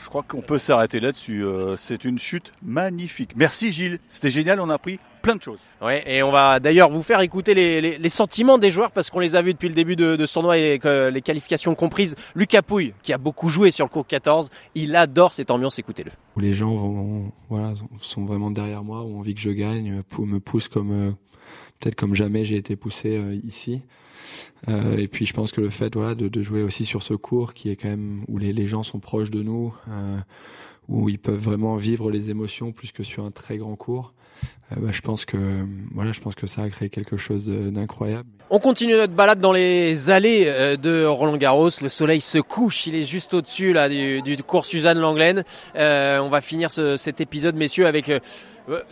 Je 0.02 0.09
crois 0.09 0.23
qu'on 0.23 0.40
peut 0.42 0.59
s'arrêter 0.59 0.99
là-dessus. 1.00 1.44
euh, 1.44 1.76
c'est 1.76 2.04
une 2.04 2.18
chute 2.18 2.52
magnifique. 2.62 3.32
Merci 3.37 3.70
Gilles, 3.73 3.99
c'était 4.09 4.30
génial, 4.30 4.61
on 4.61 4.70
a 4.70 4.75
appris 4.75 4.99
plein 5.23 5.37
de 5.37 5.42
choses. 5.42 5.59
Ouais, 5.82 6.02
et 6.06 6.23
on 6.23 6.30
va 6.30 6.59
d'ailleurs 6.61 6.88
vous 6.90 7.02
faire 7.02 7.20
écouter 7.20 7.52
les, 7.54 7.80
les- 7.82 7.99
les 7.99 8.09
sentiments 8.09 8.56
des 8.56 8.70
joueurs 8.70 8.90
parce 8.90 9.11
qu'on 9.11 9.20
les 9.20 9.37
a 9.37 9.42
vus 9.42 9.52
depuis 9.52 9.68
le 9.68 9.75
début 9.75 9.94
de, 9.97 10.16
de 10.16 10.26
ce 10.26 10.32
tournoi 10.35 10.56
et 10.56 10.78
que 10.78 11.11
les 11.11 11.20
qualifications 11.20 11.75
comprises. 11.75 12.16
Lucas 12.35 12.62
Pouille, 12.62 12.94
qui 13.02 13.12
a 13.12 13.18
beaucoup 13.18 13.49
joué 13.50 13.70
sur 13.70 13.85
le 13.85 13.90
cours 13.90 14.06
14, 14.06 14.50
il 14.75 14.97
adore 14.97 15.32
cette 15.35 15.50
ambiance, 15.50 15.78
écoutez-le. 15.78 16.11
où 16.37 16.40
les 16.40 16.54
gens 16.54 16.75
vont, 16.75 17.32
voilà, 17.50 17.75
sont 18.00 18.25
vraiment 18.25 18.50
derrière 18.50 18.82
moi, 18.82 19.02
ont 19.02 19.18
envie 19.18 19.35
que 19.35 19.40
je 19.42 19.50
gagne, 19.50 20.02
me 20.20 20.38
poussent 20.40 20.68
comme 20.68 20.92
euh, 20.92 21.11
peut-être 21.80 21.97
comme 21.97 22.14
jamais 22.14 22.44
j'ai 22.47 22.56
été 22.56 22.75
poussé 22.76 23.16
euh, 23.18 23.38
ici. 23.44 23.82
Euh, 24.69 24.97
et 24.99 25.09
puis 25.09 25.27
je 25.27 25.33
pense 25.33 25.53
que 25.53 25.61
le 25.61 25.71
fait, 25.71 25.95
voilà, 25.95 26.15
de, 26.15 26.29
de 26.29 26.43
jouer 26.43 26.62
aussi 26.62 26.85
sur 26.85 27.03
ce 27.03 27.15
cours 27.15 27.55
qui 27.55 27.71
est 27.71 27.77
quand 27.77 27.89
même 27.89 28.25
où 28.29 28.39
les, 28.39 28.53
les 28.53 28.67
gens 28.67 28.83
sont 28.83 28.99
proches 28.99 29.31
de 29.31 29.43
nous, 29.43 29.75
euh, 29.89 30.17
où 30.89 31.09
ils 31.09 31.19
peuvent 31.19 31.39
vraiment 31.43 31.77
vivre 31.77 32.11
les 32.11 32.31
émotions 32.31 32.73
plus 32.73 32.93
que 32.93 33.03
sur 33.03 33.25
un 33.25 33.31
très 33.31 33.57
grand 33.59 33.77
cours. 33.77 34.12
euh, 34.73 34.77
bah, 34.81 34.89
je 34.93 35.00
pense 35.00 35.25
que 35.25 35.39
voilà, 35.95 36.12
je 36.12 36.21
pense 36.21 36.35
que 36.35 36.47
ça 36.47 36.62
a 36.62 36.69
créé 36.69 36.89
quelque 36.91 37.17
chose 37.17 37.47
d'incroyable. 37.49 38.29
On 38.53 38.59
continue 38.59 38.95
notre 38.95 39.12
balade 39.12 39.39
dans 39.41 39.53
les 39.53 40.11
allées 40.11 40.45
euh, 40.47 40.77
de 40.77 41.05
Roland 41.05 41.37
Garros. 41.37 41.71
Le 41.81 41.89
soleil 41.89 42.21
se 42.21 42.39
couche, 42.39 42.87
il 42.89 42.97
est 42.97 43.05
juste 43.05 43.33
au-dessus 43.33 43.73
là 43.73 43.89
du, 43.89 44.23
du 44.23 44.37
cours 44.43 44.67
Suzanne 44.67 44.99
Langlaine. 44.99 45.45
Euh, 45.77 46.19
on 46.19 46.29
va 46.29 46.41
finir 46.41 46.71
ce- 46.73 46.97
cet 46.97 47.21
épisode, 47.21 47.55
messieurs, 47.55 47.87
avec 47.87 48.11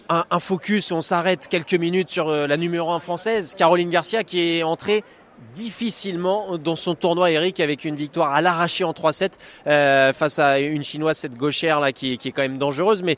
un, 0.08 0.24
un 0.30 0.38
focus. 0.40 0.92
On 0.92 1.02
s'arrête 1.02 1.48
quelques 1.48 1.74
minutes 1.74 2.08
sur 2.10 2.28
la 2.30 2.56
numéro 2.56 2.90
1 2.92 3.00
française, 3.00 3.54
Caroline 3.56 3.90
Garcia, 3.90 4.22
qui 4.24 4.38
est 4.40 4.62
entrée 4.62 5.02
difficilement 5.54 6.58
dans 6.58 6.76
son 6.76 6.94
tournoi 6.94 7.30
Eric 7.30 7.60
avec 7.60 7.84
une 7.84 7.94
victoire 7.94 8.32
à 8.32 8.40
l'arraché 8.40 8.84
en 8.84 8.92
3-7 8.92 9.30
euh, 9.66 10.12
face 10.12 10.38
à 10.38 10.58
une 10.60 10.82
chinoise 10.84 11.16
cette 11.18 11.36
gauchère 11.36 11.80
là 11.80 11.92
qui, 11.92 12.12
est- 12.12 12.16
qui 12.16 12.28
est 12.28 12.32
quand 12.32 12.42
même 12.42 12.58
dangereuse 12.58 13.02
mais 13.02 13.16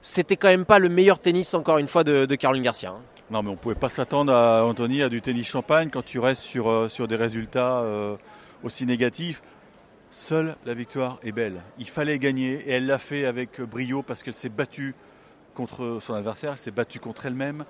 c'était 0.00 0.36
quand 0.36 0.48
même 0.48 0.64
pas 0.64 0.78
le 0.78 0.88
meilleur 0.88 1.18
tennis 1.18 1.54
encore 1.54 1.78
une 1.78 1.86
fois 1.86 2.04
de, 2.04 2.24
de 2.26 2.34
Caroline 2.34 2.62
Garcia 2.62 2.90
hein. 2.90 3.00
Non, 3.30 3.42
mais 3.42 3.50
on 3.50 3.56
pouvait 3.56 3.74
pas 3.74 3.90
s'attendre 3.90 4.32
à 4.32 4.64
Anthony 4.64 5.02
à 5.02 5.10
du 5.10 5.20
tennis 5.20 5.46
champagne 5.46 5.90
quand 5.90 6.02
tu 6.04 6.18
restes 6.18 6.40
sur, 6.42 6.70
euh, 6.70 6.88
sur 6.88 7.06
des 7.06 7.16
résultats 7.16 7.80
euh, 7.80 8.16
aussi 8.64 8.86
négatifs. 8.86 9.42
Seule 10.10 10.56
la 10.64 10.72
victoire 10.72 11.18
est 11.22 11.32
belle. 11.32 11.60
Il 11.78 11.86
fallait 11.90 12.18
gagner 12.18 12.54
et 12.66 12.72
elle 12.72 12.86
l'a 12.86 12.96
fait 12.96 13.26
avec 13.26 13.60
brio 13.60 14.02
parce 14.02 14.22
qu'elle 14.22 14.32
s'est 14.34 14.48
battue 14.48 14.94
contre 15.54 15.98
son 16.00 16.14
adversaire, 16.14 16.52
elle 16.52 16.58
s'est 16.58 16.70
battue 16.70 17.00
contre 17.00 17.26
elle-même. 17.26 17.66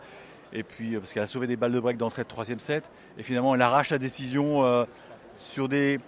Et 0.52 0.62
puis 0.62 0.94
euh, 0.94 1.00
parce 1.00 1.12
qu'elle 1.12 1.22
a 1.22 1.26
sauvé 1.26 1.46
des 1.46 1.56
balles 1.56 1.72
de 1.72 1.80
break 1.80 1.96
d'entrée 1.96 2.22
de 2.22 2.28
troisième 2.28 2.60
set. 2.60 2.84
Et 3.18 3.22
finalement, 3.22 3.54
elle 3.54 3.62
arrache 3.62 3.90
la 3.90 3.98
décision 3.98 4.64
euh, 4.64 4.84
sur 5.38 5.68
des, 5.68 6.00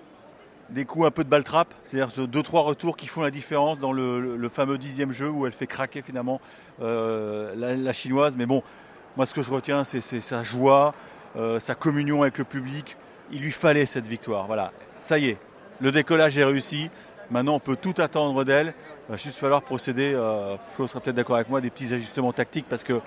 des 0.71 0.85
coups 0.85 1.07
un 1.07 1.11
peu 1.11 1.25
de 1.25 1.29
balle 1.29 1.45
trappe, 1.45 1.75
c'est-à-dire 1.87 2.11
ce 2.11 2.23
deux 2.23 2.43
trois 2.43 2.63
retours 2.63 2.97
qui 2.97 3.07
font 3.07 3.23
la 3.23 3.31
différence 3.31 3.79
dans 3.79 3.93
le, 3.93 4.37
le- 4.37 4.49
fameux 4.49 4.79
dixième 4.79 5.13
jeu 5.13 5.29
où 5.29 5.47
elle 5.47 5.53
fait 5.53 5.67
craquer 5.67 6.03
finalement 6.03 6.41
euh, 6.81 7.55
la, 7.57 7.93
chinoise. 7.93 8.35
Mais 8.37 8.47
bon, 8.47 8.63
moi 9.17 9.27
ce 9.27 9.35
que 9.35 9.43
je 9.43 9.53
retiens, 9.53 9.85
c'est 9.85 10.01
sa 10.01 10.43
joie, 10.43 10.95
sa 11.59 11.75
communion 11.75 12.23
avec 12.23 12.39
le 12.39 12.45
public. 12.45 12.97
Il 13.33 13.43
lui 13.43 13.53
fallait 13.53 13.87
cette 13.87 14.07
victoire. 14.07 14.47
Voilà, 14.47 14.73
ça 15.01 15.19
y 15.19 15.29
est, 15.29 15.39
le 15.81 15.93
décollage 15.93 16.37
est 16.39 16.45
réussi. 16.45 16.91
Maintenant, 17.31 17.55
on 17.55 17.61
peut 17.61 17.77
tout 17.77 17.95
attendre 17.99 18.43
d'elle. 18.43 18.75
Il 19.09 19.13
va 19.13 19.17
juste 19.17 19.39
falloir 19.39 19.63
procéder. 19.63 20.19
Flo 20.75 20.89
sera 20.89 20.99
peut-être 20.99 21.15
d'accord 21.15 21.37
avec 21.37 21.49
moi, 21.49 21.61
des 21.61 21.71
petits 21.71 21.95
ajustements 21.95 22.33
tactiques 22.33 22.67
parce 22.69 22.83
que 22.83 23.01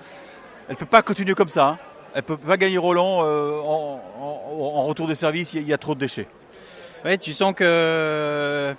elle 0.68 0.76
peut 0.76 0.86
pas 0.86 1.02
continuer 1.02 1.34
comme 1.34 1.48
ça. 1.48 1.66
hein. 1.68 1.78
Elle 2.14 2.22
peut 2.22 2.36
pas 2.36 2.56
gagner 2.56 2.78
Roland 2.78 3.24
euh, 3.24 3.58
en, 3.60 4.84
retour 4.86 5.06
de 5.08 5.14
service. 5.14 5.52
Il 5.54 5.56
y 5.56 5.58
a- 5.60 5.62
il 5.62 5.68
y 5.68 5.72
a 5.72 5.78
trop 5.78 5.94
de 5.94 6.00
déchets. 6.00 6.28
Ouais, 7.04 7.18
tu 7.18 7.32
sens 7.32 7.54
que 7.54 8.74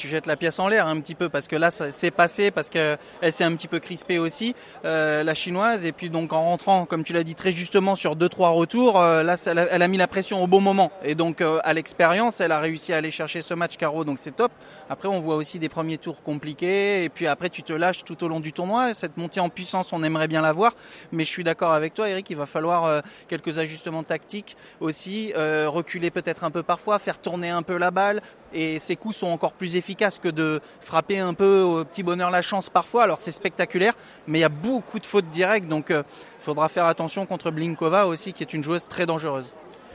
tu 0.00 0.08
jettes 0.08 0.26
la 0.26 0.36
pièce 0.36 0.58
en 0.58 0.68
l'air 0.68 0.86
un 0.86 0.98
petit 0.98 1.14
peu 1.14 1.28
parce 1.28 1.46
que 1.46 1.56
là 1.56 1.70
ça 1.70 1.90
s'est 1.90 2.10
passé 2.10 2.50
parce 2.50 2.70
que 2.70 2.96
elle 3.20 3.34
s'est 3.34 3.44
un 3.44 3.54
petit 3.54 3.68
peu 3.68 3.80
crispée 3.80 4.18
aussi 4.18 4.54
euh, 4.86 5.22
la 5.22 5.34
chinoise. 5.34 5.84
Et 5.84 5.92
puis 5.92 6.08
donc 6.08 6.32
en 6.32 6.42
rentrant 6.42 6.86
comme 6.86 7.04
tu 7.04 7.12
l'as 7.12 7.22
dit 7.22 7.34
très 7.34 7.52
justement 7.52 7.94
sur 7.94 8.16
deux 8.16 8.30
trois 8.30 8.48
retours 8.48 8.98
euh, 8.98 9.22
là 9.22 9.36
elle 9.44 9.82
a, 9.82 9.88
mis 9.88 9.98
la 9.98 10.08
pression 10.08 10.42
au 10.42 10.46
bon 10.46 10.62
moment. 10.62 10.90
Et 11.04 11.14
donc 11.14 11.42
euh, 11.42 11.60
à 11.64 11.74
l'expérience 11.74 12.40
elle 12.40 12.52
a 12.52 12.60
réussi 12.60 12.94
à 12.94 12.96
aller 12.96 13.10
chercher 13.10 13.42
ce 13.42 13.52
match 13.52 13.76
carreau 13.76 14.04
donc 14.04 14.18
c'est 14.18 14.34
top. 14.34 14.52
Après 14.88 15.06
on 15.06 15.20
voit 15.20 15.36
aussi 15.36 15.58
des 15.58 15.68
premiers 15.68 15.98
tours 15.98 16.22
compliqués. 16.22 17.04
Et 17.04 17.10
puis 17.10 17.26
après 17.26 17.50
tu 17.50 17.62
te 17.62 17.74
lâches 17.74 18.02
tout 18.02 18.24
au 18.24 18.28
long 18.28 18.40
du 18.40 18.54
tournoi. 18.54 18.94
Cette 18.94 19.18
montée 19.18 19.40
en 19.40 19.50
puissance 19.50 19.92
on 19.92 20.02
aimerait 20.02 20.28
bien 20.28 20.40
la 20.40 20.52
voir. 20.52 20.72
Mais 21.12 21.24
je 21.24 21.28
suis 21.28 21.44
d'accord 21.44 21.74
avec 21.74 21.92
toi 21.92 22.08
Eric 22.08 22.30
il 22.30 22.36
va 22.36 22.46
falloir 22.46 23.02
quelques 23.28 23.58
ajustements 23.58 24.02
tactiques 24.02 24.56
aussi 24.80 25.34
reculer 25.36 26.10
peut-être 26.10 26.44
un 26.44 26.50
peu 26.50 26.62
parfois 26.62 26.98
faire 26.98 27.18
tourner 27.18 27.50
un 27.50 27.62
peu 27.62 27.76
la 27.76 27.90
balle. 27.90 28.22
Et 28.52 28.80
ses 28.80 28.96
coups 28.96 29.14
sont 29.14 29.28
encore 29.28 29.52
plus 29.52 29.76
efficaces 29.76 29.89
efficace 29.90 30.20
que 30.20 30.28
de 30.28 30.60
frapper 30.80 31.18
un 31.18 31.34
peu 31.34 31.62
au 31.62 31.84
petit 31.84 32.04
bonheur 32.04 32.30
la 32.30 32.42
chance 32.42 32.70
parfois. 32.70 33.02
Alors 33.02 33.20
c'est 33.20 33.32
spectaculaire, 33.32 33.94
mais 34.28 34.38
il 34.38 34.42
y 34.42 34.44
a 34.44 34.48
beaucoup 34.48 35.00
de 35.00 35.06
fautes 35.06 35.28
directes, 35.30 35.66
donc 35.66 35.86
il 35.90 36.04
faudra 36.38 36.68
faire 36.68 36.84
attention 36.84 37.26
contre 37.26 37.50
Blinkova 37.50 38.06
aussi, 38.06 38.32
qui 38.32 38.44
est 38.44 38.54
une 38.54 38.62
joueuse 38.62 38.86
très 38.86 39.04
dangereuse. 39.04 39.52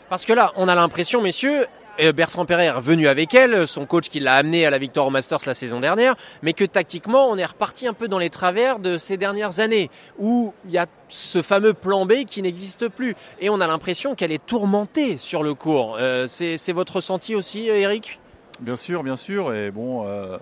Parce 0.10 0.26
que 0.26 0.34
là, 0.34 0.52
on 0.58 0.68
a 0.68 0.76
l'impression, 0.76 1.22
messieurs, 1.22 1.66
Bertrand 2.14 2.46
Perret 2.46 2.66
est 2.66 2.72
revenu 2.72 3.08
avec 3.08 3.34
elle, 3.34 3.66
son 3.70 3.86
coach 3.86 4.10
qui 4.10 4.20
l'a 4.20 4.36
amené 4.36 4.66
à 4.66 4.70
la 4.70 4.78
victoire 4.78 5.08
au 5.08 5.12
Masters 5.12 5.40
la 5.46 5.54
saison 5.54 5.80
dernière, 5.80 6.16
mais 6.42 6.52
que 6.52 6.66
tactiquement 6.66 7.30
on 7.30 7.38
est 7.38 7.46
reparti 7.46 7.88
un 7.88 7.94
peu 7.94 8.10
dans 8.10 8.20
les 8.20 8.30
travers 8.30 8.80
de 8.80 8.98
ces 8.98 9.16
dernières 9.16 9.62
années, 9.62 9.90
où 10.20 10.54
il 10.66 10.72
y 10.72 10.78
a 10.78 10.88
ce 11.08 11.42
fameux 11.42 11.74
plan 11.74 12.06
B 12.06 12.26
qui 12.28 12.42
n'existe 12.42 12.90
plus. 12.90 13.16
Et 13.40 13.50
on 13.50 13.62
a 13.62 13.68
l'impression 13.68 14.14
qu'elle 14.14 14.34
est 14.34 14.46
tourmentée 14.46 15.18
sur 15.18 15.42
le 15.42 15.54
cours. 15.54 15.96
Euh, 15.98 16.28
c'est 16.28 16.74
votre 16.74 16.98
ressenti 16.98 17.34
aussi, 17.34 17.68
Eric? 17.70 18.20
Bien 18.60 18.76
sûr, 18.76 19.04
bien 19.04 19.18
sûr. 19.18 19.54
Et 19.54 19.72
bon, 19.72 20.08
euh, 20.08 20.38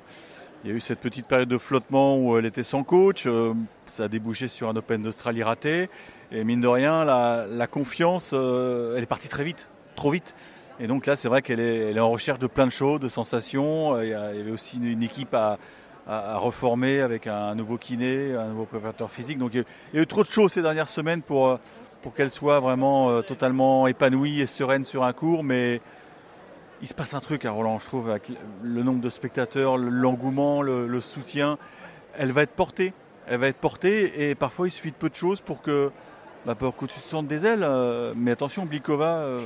il 0.64 0.70
y 0.70 0.74
a 0.74 0.76
eu 0.76 0.82
cette 0.82 1.00
petite 1.00 1.28
période 1.28 1.50
de 1.50 1.58
flottement 1.58 2.18
où 2.18 2.38
elle 2.38 2.46
était 2.46 2.64
sans 2.64 2.84
coach. 2.84 3.26
Euh, 3.26 3.54
ça 3.88 4.06
a 4.06 4.08
débouché 4.08 4.48
sur 4.48 4.70
un 4.70 4.76
Open 4.76 5.02
d'Australie 5.02 5.44
raté. 5.44 5.90
Et 6.32 6.44
mine 6.44 6.62
de 6.62 6.68
rien, 6.68 7.04
la, 7.06 7.68
confiance, 7.68 8.34
elle 8.34 9.04
est 9.04 9.08
partie 9.08 9.30
très 9.30 9.44
vite, 9.44 9.68
trop 9.96 10.10
vite. 10.10 10.34
Et 10.80 10.88
donc 10.88 11.06
là, 11.06 11.16
c'est 11.16 11.28
vrai 11.28 11.42
qu'elle 11.42 11.60
est, 11.60 12.00
en 12.00 12.10
recherche 12.10 12.40
de 12.40 12.48
plein 12.48 12.66
de 12.66 12.72
choses, 12.72 13.00
de 13.00 13.10
sensations. 13.10 13.96
Euh, 13.96 14.06
il 14.06 14.10
y, 14.10 14.14
avait 14.14 14.52
aussi 14.52 14.78
une, 14.78 15.04
équipe 15.04 15.34
à, 15.34 15.58
reformer 16.06 17.00
avec 17.00 17.28
un 17.28 17.56
nouveau 17.56 17.78
kiné, 17.78 18.36
un 18.36 18.48
nouveau 18.48 18.66
préparateur 18.66 19.10
physique. 19.10 19.38
Donc 19.38 19.52
il 19.54 19.64
y 19.94 19.98
a 19.98 20.02
eu 20.02 20.08
trop 20.08 20.24
de 20.24 20.30
choses 20.30 20.52
ces 20.52 20.62
dernières 20.62 20.90
semaines 20.90 21.22
pour, 21.22 21.48
euh, 21.48 21.58
pour 22.02 22.14
qu'elle 22.14 22.30
soit 22.30 22.60
vraiment 22.60 23.10
euh, 23.10 23.22
totalement 23.22 23.88
épanouie 23.88 24.42
et 24.42 24.46
sereine 24.46 24.84
sur 24.84 25.04
un 25.04 25.14
cours. 25.14 25.44
Mais 25.44 25.80
il 26.84 26.88
se 26.88 26.94
passe 26.94 27.16
un 27.16 27.20
truc 27.20 27.46
à 27.46 27.52
Roland, 27.52 27.80
je 27.80 27.86
trouve, 27.88 28.12
avec 28.12 28.32
le 28.62 28.84
nombre 28.84 29.02
de 29.02 29.10
spectateurs, 29.10 29.78
l'engouement, 29.78 30.62
le, 30.62 31.02
soutien. 31.02 31.58
Elle 32.16 32.32
va 32.32 32.44
être 32.44 32.52
portée. 32.52 32.94
Elle 33.26 33.40
va 33.40 33.48
être 33.48 33.58
portée 33.58 34.30
et 34.30 34.36
parfois 34.36 34.68
il 34.68 34.72
suffit 34.72 34.92
de 34.92 34.98
peu 34.98 35.10
de 35.10 35.16
choses 35.16 35.42
pour 35.42 35.62
que, 35.62 35.90
bah, 36.46 36.56
tu 36.60 36.88
te 36.88 36.92
sentes 36.92 37.26
des 37.26 37.46
ailes. 37.46 37.66
Mais 38.16 38.32
attention, 38.32 38.66
Blikova 38.66 39.40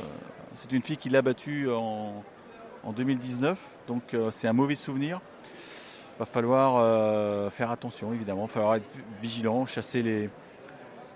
c'est 0.57 0.71
une 0.71 0.81
fille 0.81 0.97
qui 0.97 1.09
l'a 1.09 1.21
battue 1.21 1.69
en, 1.69 2.23
2019, 2.95 3.59
donc 3.87 4.13
euh, 4.13 4.31
c'est 4.31 4.47
un 4.47 4.53
mauvais 4.53 4.75
souvenir. 4.75 5.19
Va 6.19 6.25
falloir 6.25 6.77
euh, 6.77 7.49
faire 7.49 7.69
attention, 7.69 8.13
évidemment. 8.13 8.45
Il 8.45 8.47
va 8.47 8.53
falloir 8.53 8.75
être 8.75 8.89
vigilant, 9.21 9.65
chasser 9.65 10.01
les, 10.01 10.29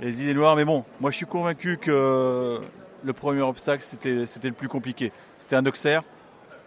les 0.01 0.21
idées 0.21 0.33
noires. 0.33 0.55
Mais 0.57 0.65
bon, 0.65 0.83
moi 0.99 1.11
je 1.11 1.15
suis 1.17 1.25
convaincu 1.25 1.77
que 1.77 2.59
le 3.03 3.13
premier 3.13 3.41
obstacle, 3.41 3.84
c'était 3.84 4.48
le 4.48 4.53
plus 4.53 4.67
compliqué. 4.67 5.12
C'était 5.39 5.55
un 5.55 5.62
Doxer. 5.62 6.00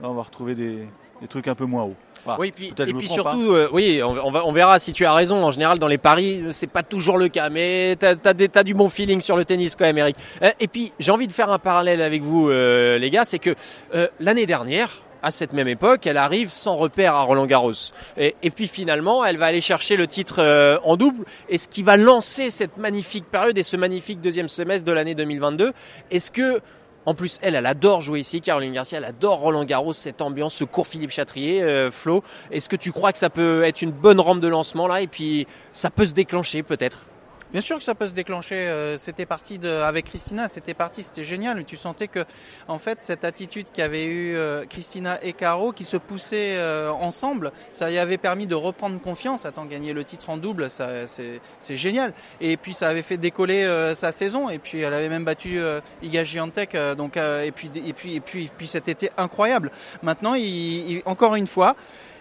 Là, 0.00 0.10
on 0.10 0.14
va 0.14 0.22
retrouver 0.22 0.54
des, 0.54 0.88
des 1.20 1.28
trucs 1.28 1.48
un 1.48 1.54
peu 1.54 1.64
moins 1.64 1.84
hauts 1.84 1.96
oui, 2.38 2.52
puis, 2.52 2.72
et 2.76 2.94
puis 2.94 3.08
surtout, 3.08 3.52
euh, 3.52 3.68
oui, 3.72 4.00
on, 4.02 4.16
on, 4.34 4.52
verra 4.52 4.78
si 4.78 4.92
tu 4.92 5.04
as 5.04 5.12
raison. 5.12 5.42
En 5.44 5.50
général, 5.50 5.78
dans 5.78 5.86
les 5.86 5.98
paris, 5.98 6.42
c'est 6.52 6.66
pas 6.66 6.82
toujours 6.82 7.18
le 7.18 7.28
cas, 7.28 7.50
mais 7.50 7.96
tu 7.98 8.06
as, 8.06 8.64
du 8.64 8.74
bon 8.74 8.88
feeling 8.88 9.20
sur 9.20 9.36
le 9.36 9.44
tennis 9.44 9.76
quand 9.76 9.84
même, 9.84 9.98
Eric. 9.98 10.16
Euh, 10.42 10.50
et 10.60 10.68
puis, 10.68 10.92
j'ai 10.98 11.10
envie 11.10 11.26
de 11.26 11.32
faire 11.32 11.50
un 11.50 11.58
parallèle 11.58 12.00
avec 12.00 12.22
vous, 12.22 12.48
euh, 12.48 12.98
les 12.98 13.10
gars, 13.10 13.24
c'est 13.24 13.38
que 13.38 13.54
l'année 14.20 14.46
dernière, 14.46 15.02
à 15.24 15.30
cette 15.30 15.52
même 15.52 15.68
époque, 15.68 16.06
elle 16.06 16.16
arrive 16.16 16.50
sans 16.50 16.76
repère 16.76 17.14
à 17.14 17.22
Roland 17.22 17.46
Garros. 17.46 17.72
Et, 18.16 18.50
puis 18.50 18.68
finalement, 18.68 19.24
elle 19.24 19.38
va 19.38 19.46
aller 19.46 19.60
chercher 19.60 19.96
le 19.96 20.06
titre 20.06 20.78
en 20.84 20.96
double. 20.96 21.24
Et 21.48 21.58
ce 21.58 21.66
qui 21.66 21.82
va 21.82 21.96
lancer 21.96 22.50
cette 22.50 22.76
magnifique 22.76 23.24
période 23.24 23.56
et 23.56 23.62
ce 23.62 23.76
magnifique 23.76 24.20
deuxième 24.20 24.48
semestre 24.48 24.84
de 24.86 24.92
l'année 24.92 25.14
2022, 25.14 25.72
est-ce 26.10 26.30
que 26.30 26.60
en 27.06 27.14
plus, 27.14 27.38
elle, 27.42 27.54
elle 27.54 27.66
adore 27.66 28.00
jouer 28.00 28.20
ici. 28.20 28.40
Caroline 28.40 28.72
Garcia, 28.72 28.98
elle 28.98 29.04
adore 29.04 29.40
Roland 29.40 29.64
Garros, 29.64 29.92
cette 29.92 30.22
ambiance, 30.22 30.54
ce 30.54 30.64
cours 30.64 30.86
Philippe 30.86 31.10
Chatrier. 31.10 31.62
Euh, 31.62 31.90
Flo, 31.90 32.22
est-ce 32.50 32.68
que 32.68 32.76
tu 32.76 32.92
crois 32.92 33.12
que 33.12 33.18
ça 33.18 33.30
peut 33.30 33.62
être 33.64 33.82
une 33.82 33.90
bonne 33.90 34.20
rampe 34.20 34.40
de 34.40 34.48
lancement 34.48 34.86
là 34.86 35.02
et 35.02 35.06
puis 35.06 35.46
ça 35.72 35.90
peut 35.90 36.06
se 36.06 36.14
déclencher 36.14 36.62
peut-être? 36.62 37.04
Bien 37.54 37.60
sûr 37.60 37.78
que 37.78 37.84
ça 37.84 37.94
peut 37.94 38.08
se 38.08 38.14
déclencher. 38.14 38.56
Euh, 38.56 38.98
c'était 38.98 39.26
parti 39.26 39.60
avec 39.64 40.06
Christina, 40.06 40.48
c'était 40.48 40.74
parti, 40.74 41.04
c'était 41.04 41.22
génial. 41.22 41.64
Tu 41.64 41.76
sentais 41.76 42.08
que, 42.08 42.24
en 42.66 42.80
fait, 42.80 43.00
cette 43.00 43.24
attitude 43.24 43.68
qu'avait 43.72 44.06
eu 44.06 44.34
euh, 44.34 44.64
Christina 44.68 45.20
et 45.22 45.34
Caro, 45.34 45.70
qui 45.70 45.84
se 45.84 45.96
poussaient 45.96 46.56
euh, 46.56 46.90
ensemble, 46.90 47.52
ça 47.72 47.92
y 47.92 47.98
avait 47.98 48.18
permis 48.18 48.48
de 48.48 48.56
reprendre 48.56 49.00
confiance. 49.00 49.46
Attends, 49.46 49.66
gagner 49.66 49.92
le 49.92 50.02
titre 50.02 50.30
en 50.30 50.36
double, 50.36 50.66
c'est, 50.68 51.76
génial. 51.76 52.12
Et 52.40 52.56
puis 52.56 52.74
ça 52.74 52.88
avait 52.88 53.02
fait 53.02 53.18
décoller 53.18 53.64
sa 53.94 54.10
saison. 54.10 54.50
Et 54.50 54.58
puis 54.58 54.80
elle 54.80 54.92
avait 54.92 55.08
même 55.08 55.24
battu 55.24 55.60
Iga 56.02 56.24
Giantec. 56.24 56.76
donc 56.96 57.16
et 57.16 57.52
puis 57.54 57.70
et 57.86 57.92
puis 57.92 58.16
et 58.16 58.20
puis, 58.20 58.50
et 58.60 58.66
cet 58.66 58.88
été 58.88 59.10
incroyable. 59.16 59.70
Maintenant, 60.02 60.34
il, 60.34 61.02
encore 61.04 61.36
une 61.36 61.46
fois 61.46 61.76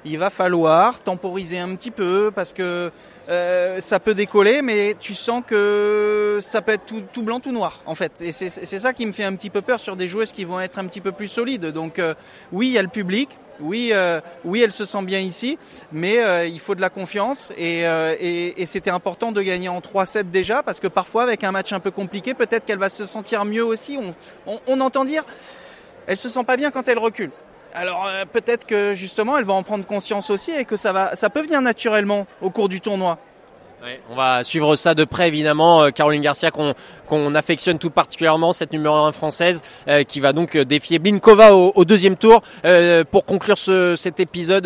il 0.06 0.18
va 0.18 0.30
falloir 0.30 1.02
temporiser 1.02 1.60
un 1.60 1.76
petit 1.76 1.92
peu 1.92 2.32
parce 2.34 2.54
que 2.54 2.92
euh, 3.30 3.80
ça 3.80 4.00
peut 4.00 4.13
décoller, 4.13 4.62
mais 4.62 4.96
tu 5.00 5.13
sens 5.13 5.44
que 5.46 6.39
ça 6.42 6.62
peut 6.62 6.74
être 6.74 6.86
tout, 6.86 7.24
blanc, 7.24 7.39
tout 7.39 7.52
noir, 7.52 7.82
en 7.86 7.96
fait. 7.96 8.22
Et 8.22 8.32
c'est 8.32 8.80
ça 8.80 8.94
qui 8.94 9.06
me 9.06 9.13
fait 9.13 9.24
un 9.24 9.36
petit 9.36 9.50
peu 9.50 9.62
peur 9.62 9.80
sur 9.80 9.96
des 9.96 10.08
joueuses 10.08 10.34
qui 10.34 10.44
vont 10.44 10.60
être 10.60 10.78
un 10.78 10.86
petit 10.86 11.02
peu 11.02 11.12
plus 11.12 11.28
solides. 11.28 11.68
Donc 11.68 12.00
euh, 12.00 12.13
oui, 12.52 12.68
il 12.68 12.74
y 12.74 12.78
a 12.78 12.82
le 12.82 12.89
public. 12.89 13.30
Oui, 13.60 13.92
euh, 13.94 14.20
oui, 14.44 14.62
elle 14.62 14.72
se 14.72 14.84
sent 14.84 15.04
bien 15.04 15.20
ici, 15.20 15.60
mais 15.92 16.50
il 16.50 16.60
faut 16.60 16.74
de 16.74 16.82
la 16.82 16.89
confiance 16.89 17.54
et, 17.56 17.86
c'était 18.66 18.89
important 18.89 19.32
de 19.32 19.42
gagner 19.44 19.70
en 19.70 19.80
3-7 19.80 20.32
déjà 20.32 20.63
parce 20.63 20.80
que 20.80 20.88
parfois 20.88 21.22
avec 21.22 21.44
un 21.44 21.52
match 21.52 21.72
un 21.72 21.80
peu 21.80 21.92
compliqué, 21.92 22.34
peut-être 22.34 22.66
qu'elle 22.66 22.80
va 22.80 22.89
se 22.89 23.06
sentir 23.06 23.46
mieux 23.46 23.63
aussi. 23.63 23.98
On, 23.98 24.16
on, 24.52 24.60
on 24.66 24.82
entend 24.82 25.06
dire, 25.06 25.24
elle 26.08 26.18
se 26.18 26.30
sent 26.30 26.44
pas 26.44 26.58
bien 26.58 26.72
quand 26.72 26.88
elle 26.88 26.98
recule. 26.98 27.30
Alors 27.74 28.06
euh, 28.06 28.26
peut-être 28.26 28.66
que 28.66 28.94
justement 28.94 29.38
elle 29.38 29.46
va 29.46 29.54
en 29.54 29.64
prendre 29.64 29.86
conscience 29.86 30.30
aussi 30.30 30.52
et 30.52 30.66
que 30.66 30.76
ça 30.76 30.92
va, 30.92 31.16
ça 31.16 31.30
peut 31.30 31.42
venir 31.42 31.62
naturellement 31.62 32.28
au 32.42 32.50
cours 32.50 32.70
du 32.70 32.82
tournoi 32.82 33.18
on 34.10 34.15
va 34.15 34.43
suivre 34.43 34.76
ça 34.76 34.96
de 34.96 35.04
près 35.04 35.28
évidemment. 35.28 35.84
Euh, 35.84 35.89
Caroline 35.89 36.22
Garcia 36.22 36.52
qu'on 36.52 37.36
affectionne 37.36 37.80
tout 37.80 37.89
particulièrement, 37.89 38.54
cette 38.54 38.72
numéro 38.72 38.96
1 38.96 39.12
française 39.12 39.62
euh, 39.88 40.04
qui 40.04 40.19
va 40.19 40.34
donc 40.34 40.56
euh, 40.56 40.65
défier 40.65 41.00
Blinkova 41.00 41.54
au, 41.54 41.86
deuxième 41.86 42.15
tour. 42.15 42.41
pour 43.12 43.26
conclure 43.26 43.58
cet 43.58 44.19
épisode, 44.19 44.65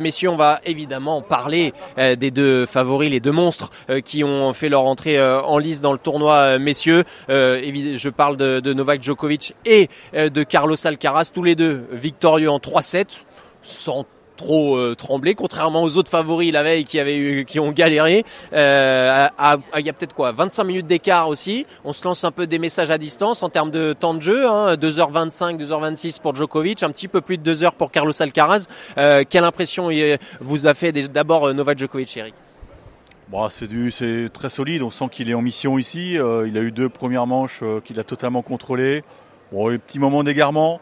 messieurs, 0.00 0.30
on 0.30 0.36
va 0.36 0.60
évidemment 0.64 1.20
parler 1.20 1.72
des 1.96 2.30
deux 2.30 2.64
favoris, 2.64 3.10
les 3.10 3.20
deux 3.20 3.32
monstres 3.32 3.70
qui 4.04 4.22
ont 4.22 4.52
fait 4.52 4.68
leur 4.68 4.84
entrée 4.84 5.20
en 5.20 5.58
lice 5.58 5.80
dans 5.80 5.92
le 5.92 5.98
tournoi, 5.98 6.58
messieurs. 6.58 7.04
je 7.28 8.08
parle 8.08 8.36
de, 8.36 8.72
Novak 8.72 9.02
Djokovic 9.02 9.54
et 9.66 9.88
de 10.14 10.42
Carlos 10.42 10.76
Alcaraz, 10.86 11.30
tous 11.34 11.42
les 11.42 11.56
deux 11.56 11.86
victorieux 11.92 12.50
en 12.50 12.58
3-7 12.58 13.24
sans 13.62 14.06
trop 14.36 14.76
euh, 14.76 14.94
tremblé, 14.94 15.34
contrairement 15.34 15.82
aux 15.82 15.96
autres 15.96 16.10
favoris 16.10 16.52
la 16.52 16.62
veille 16.62 16.84
qui 16.84 17.60
ont 17.60 17.72
galéré. 17.72 18.24
Euh, 18.52 19.28
il 19.78 19.86
y 19.86 19.90
a 19.90 19.92
peut-être 19.92 20.14
quoi, 20.14 20.32
25 20.32 20.64
minutes 20.64 20.86
d'écart 20.86 21.28
aussi. 21.28 21.66
On 21.84 21.92
se 21.92 22.04
lance 22.04 22.24
un 22.24 22.30
peu 22.30 22.46
des 22.46 22.58
messages 22.58 22.90
à 22.90 22.98
distance 22.98 23.42
en 23.42 23.48
termes 23.48 23.70
de 23.70 23.92
temps 23.92 24.14
de 24.14 24.22
jeu, 24.22 24.48
hein, 24.48 24.74
2h25, 24.74 25.58
2h26 25.58 26.20
pour 26.20 26.34
Djokovic, 26.34 26.82
un 26.82 26.90
petit 26.90 27.08
peu 27.08 27.20
plus 27.20 27.38
de 27.38 27.42
2 27.42 27.62
heures 27.62 27.74
pour 27.74 27.90
Carlos 27.90 28.20
Alcaraz. 28.20 28.66
Euh, 28.98 29.24
quelle 29.28 29.44
impression 29.44 29.90
vous 30.40 30.66
a 30.66 30.74
fait 30.74 30.92
d'abord 30.92 31.52
Novak 31.54 31.78
Djokovic, 31.78 32.16
Eric? 32.16 32.34
Bon, 33.28 33.48
c'est 33.48 33.66
du, 33.66 33.90
c'est 33.90 34.28
très 34.32 34.50
solide. 34.50 34.82
On 34.82 34.90
sent 34.90 35.06
qu'il 35.10 35.30
est 35.30 35.34
en 35.34 35.42
mission 35.42 35.78
ici. 35.78 36.14
il 36.14 36.58
a 36.58 36.60
eu 36.60 36.70
deux 36.70 36.88
premières 36.88 37.26
manches 37.26 37.62
qu'il 37.84 37.98
a 37.98 38.04
totalement 38.04 38.42
contrôlées. 38.42 39.02
Bon, 39.52 39.70
un 39.70 39.78
petit 39.78 39.98
moment 39.98 40.22
d'égarement. 40.24 40.80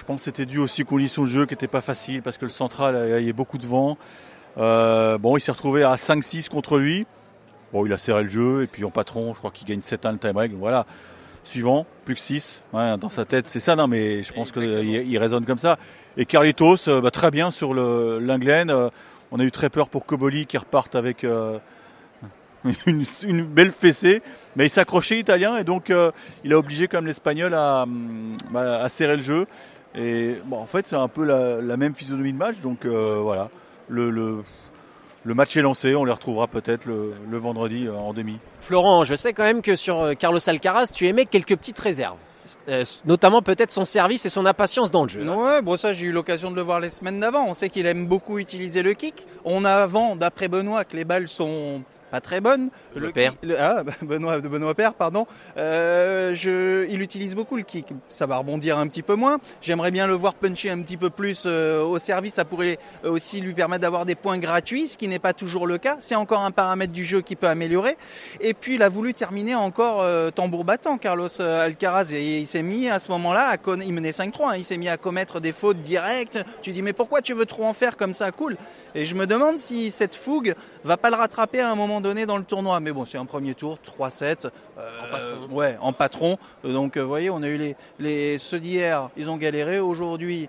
Je 0.00 0.06
pense 0.06 0.20
que 0.20 0.24
c'était 0.24 0.46
dû 0.46 0.56
aussi 0.56 0.80
aux 0.82 0.86
conditions 0.86 1.24
de 1.24 1.28
jeu 1.28 1.44
qui 1.44 1.52
n'étaient 1.52 1.68
pas 1.68 1.82
faciles 1.82 2.22
parce 2.22 2.38
que 2.38 2.46
le 2.46 2.50
central, 2.50 2.98
il 3.04 3.10
y 3.10 3.12
avait 3.12 3.34
beaucoup 3.34 3.58
de 3.58 3.66
vent. 3.66 3.98
Euh, 4.56 5.18
bon, 5.18 5.36
il 5.36 5.42
s'est 5.42 5.52
retrouvé 5.52 5.82
à 5.82 5.96
5-6 5.96 6.48
contre 6.48 6.78
lui. 6.78 7.06
Bon, 7.70 7.84
il 7.84 7.92
a 7.92 7.98
serré 7.98 8.22
le 8.22 8.30
jeu 8.30 8.62
et 8.62 8.66
puis 8.66 8.82
en 8.84 8.90
patron, 8.90 9.34
je 9.34 9.38
crois 9.38 9.50
qu'il 9.50 9.68
gagne 9.68 9.80
7-1 9.80 10.12
le 10.12 10.18
time 10.18 10.32
break. 10.32 10.52
Voilà. 10.54 10.86
Suivant, 11.44 11.84
plus 12.06 12.14
que 12.14 12.20
6. 12.20 12.62
dans 12.72 13.10
sa 13.10 13.26
tête, 13.26 13.46
c'est 13.46 13.60
ça, 13.60 13.76
non, 13.76 13.88
mais 13.88 14.22
je 14.22 14.32
pense 14.32 14.52
qu'il 14.52 14.64
il 14.64 15.18
résonne 15.18 15.44
comme 15.44 15.58
ça. 15.58 15.78
Et 16.16 16.24
Carlitos, 16.24 16.88
euh, 16.88 17.02
bah, 17.02 17.10
très 17.10 17.30
bien 17.30 17.50
sur 17.50 17.74
l'Inglen. 17.74 18.70
Euh, 18.70 18.88
on 19.30 19.38
a 19.38 19.44
eu 19.44 19.50
très 19.50 19.68
peur 19.68 19.90
pour 19.90 20.06
Koboli 20.06 20.46
qui 20.46 20.56
reparte 20.56 20.94
avec 20.94 21.24
une, 22.86 23.44
belle 23.44 23.70
fessée. 23.70 24.22
Mais 24.56 24.64
il 24.64 24.70
s'accrochait 24.70 25.18
italien 25.18 25.58
et 25.58 25.64
donc 25.64 25.92
il 26.42 26.52
a 26.54 26.58
obligé 26.58 26.88
comme 26.88 27.06
l'Espagnol 27.06 27.52
à, 27.52 27.84
bah, 28.50 28.82
à 28.82 28.88
serrer 28.88 29.16
le 29.16 29.22
jeu. 29.22 29.46
Et 29.94 30.36
bon, 30.44 30.58
en 30.58 30.66
fait, 30.66 30.86
c'est 30.86 30.96
un 30.96 31.08
peu 31.08 31.24
la, 31.24 31.76
même 31.76 31.94
physionomie 31.94 32.32
de 32.32 32.38
match. 32.38 32.60
Donc 32.60 32.84
euh, 32.84 33.18
voilà, 33.20 33.50
le, 33.88 34.10
le, 34.10 35.34
match 35.34 35.56
est 35.56 35.62
lancé. 35.62 35.94
On 35.94 36.04
les 36.04 36.12
retrouvera 36.12 36.46
peut-être 36.46 36.86
le, 36.86 37.38
vendredi 37.38 37.86
euh, 37.86 37.94
en 37.94 38.12
demi. 38.12 38.38
Florent, 38.60 39.04
je 39.04 39.14
sais 39.14 39.32
quand 39.32 39.42
même 39.42 39.62
que 39.62 39.76
sur 39.76 40.00
euh, 40.00 40.14
Carlos 40.14 40.40
Alcaraz, 40.48 40.88
tu 40.92 41.06
aimais 41.08 41.26
quelques 41.26 41.56
petites 41.56 41.78
réserves. 41.78 42.18
notamment 43.04 43.42
peut-être 43.42 43.70
son 43.70 43.84
service 43.84 44.26
et 44.26 44.28
son 44.28 44.46
impatience 44.46 44.90
dans 44.90 45.02
le 45.02 45.08
jeu. 45.08 45.28
Ouais, 45.28 45.62
bon 45.62 45.76
ça 45.76 45.92
j'ai 45.92 46.06
eu 46.06 46.12
l'occasion 46.12 46.50
de 46.50 46.56
le 46.56 46.62
voir 46.62 46.80
les 46.80 46.90
semaines 46.90 47.20
d'avant. 47.20 47.46
On 47.48 47.54
sait 47.54 47.68
qu'il 47.68 47.86
aime 47.86 48.06
beaucoup 48.06 48.38
utiliser 48.38 48.82
le 48.82 48.94
kick. 48.94 49.26
On 49.44 49.64
a 49.64 49.72
avant, 49.72 50.16
d'après 50.16 50.48
Benoît, 50.48 50.84
que 50.84 50.96
les 50.96 51.04
balles 51.04 51.28
sont 51.28 51.82
pas 52.10 52.20
très 52.20 52.40
bonne. 52.40 52.70
Le, 52.96 53.10
père. 53.10 53.34
ah, 53.58 53.82
Benoît, 54.02 54.40
de 54.40 54.48
Benoît 54.48 54.74
Père, 54.74 54.94
pardon. 54.94 55.26
Euh, 55.56 56.34
je, 56.34 56.86
il 56.88 57.00
utilise 57.02 57.34
beaucoup 57.34 57.56
le 57.56 57.62
kick. 57.62 57.92
Ça 58.08 58.26
va 58.26 58.38
rebondir 58.38 58.78
un 58.78 58.88
petit 58.88 59.02
peu 59.02 59.14
moins. 59.14 59.38
J'aimerais 59.62 59.90
bien 59.90 60.06
le 60.06 60.14
voir 60.14 60.34
puncher 60.34 60.70
un 60.70 60.80
petit 60.80 60.96
peu 60.96 61.10
plus 61.10 61.44
euh, 61.46 61.82
au 61.82 61.98
service. 61.98 62.34
Ça 62.34 62.44
pourrait 62.44 62.78
aussi 63.04 63.40
lui 63.40 63.54
permettre 63.54 63.82
d'avoir 63.82 64.06
des 64.06 64.14
points 64.14 64.38
gratuits, 64.38 64.88
ce 64.88 64.96
qui 64.96 65.08
n'est 65.08 65.18
pas 65.18 65.32
toujours 65.32 65.66
le 65.66 65.78
cas. 65.78 65.96
C'est 66.00 66.16
encore 66.16 66.40
un 66.40 66.50
paramètre 66.50 66.92
du 66.92 67.04
jeu 67.04 67.20
qui 67.20 67.36
peut 67.36 67.48
améliorer. 67.48 67.96
Et 68.40 68.54
puis 68.54 68.74
il 68.74 68.82
a 68.82 68.88
voulu 68.88 69.14
terminer 69.14 69.54
encore 69.54 70.02
euh, 70.02 70.30
tambour 70.30 70.64
battant, 70.64 70.98
Carlos 70.98 71.40
Alcaraz. 71.40 72.12
Et 72.12 72.38
il 72.38 72.46
s'est 72.46 72.62
mis 72.62 72.88
à 72.88 72.98
ce 72.98 73.10
moment-là, 73.12 73.50
à 73.50 73.56
il 73.84 73.92
menait 73.92 74.10
5-3. 74.10 74.50
Hein. 74.50 74.56
il 74.56 74.64
s'est 74.64 74.78
mis 74.78 74.88
à 74.88 74.96
commettre 74.96 75.40
des 75.40 75.52
fautes 75.52 75.82
directes. 75.82 76.40
Tu 76.62 76.72
dis 76.72 76.82
mais 76.82 76.92
pourquoi 76.92 77.22
tu 77.22 77.34
veux 77.34 77.46
trop 77.46 77.64
en 77.64 77.72
faire 77.72 77.96
comme 77.96 78.14
ça? 78.14 78.32
Cool. 78.32 78.56
Et 78.94 79.04
je 79.04 79.14
me 79.14 79.26
demande 79.26 79.58
si 79.58 79.90
cette 79.90 80.16
fougue 80.16 80.54
va 80.84 80.96
pas 80.96 81.10
le 81.10 81.16
rattraper 81.16 81.60
à 81.60 81.70
un 81.70 81.74
moment 81.74 81.99
donné 82.00 82.26
dans 82.26 82.36
le 82.36 82.44
tournoi. 82.44 82.80
Mais 82.80 82.92
bon, 82.92 83.04
c'est 83.04 83.18
un 83.18 83.26
premier 83.26 83.54
tour, 83.54 83.78
3-7. 83.98 84.46
Euh, 84.78 85.00
en 85.00 85.10
patron. 85.10 85.54
Ouais, 85.54 85.76
en 85.80 85.92
patron. 85.92 86.38
Donc, 86.64 86.96
vous 86.96 87.08
voyez, 87.08 87.30
on 87.30 87.42
a 87.42 87.48
eu 87.48 87.56
les, 87.56 87.76
les 87.98 88.38
ceux 88.38 88.60
d'hier, 88.60 89.10
ils 89.16 89.30
ont 89.30 89.36
galéré. 89.36 89.78
Aujourd'hui, 89.80 90.48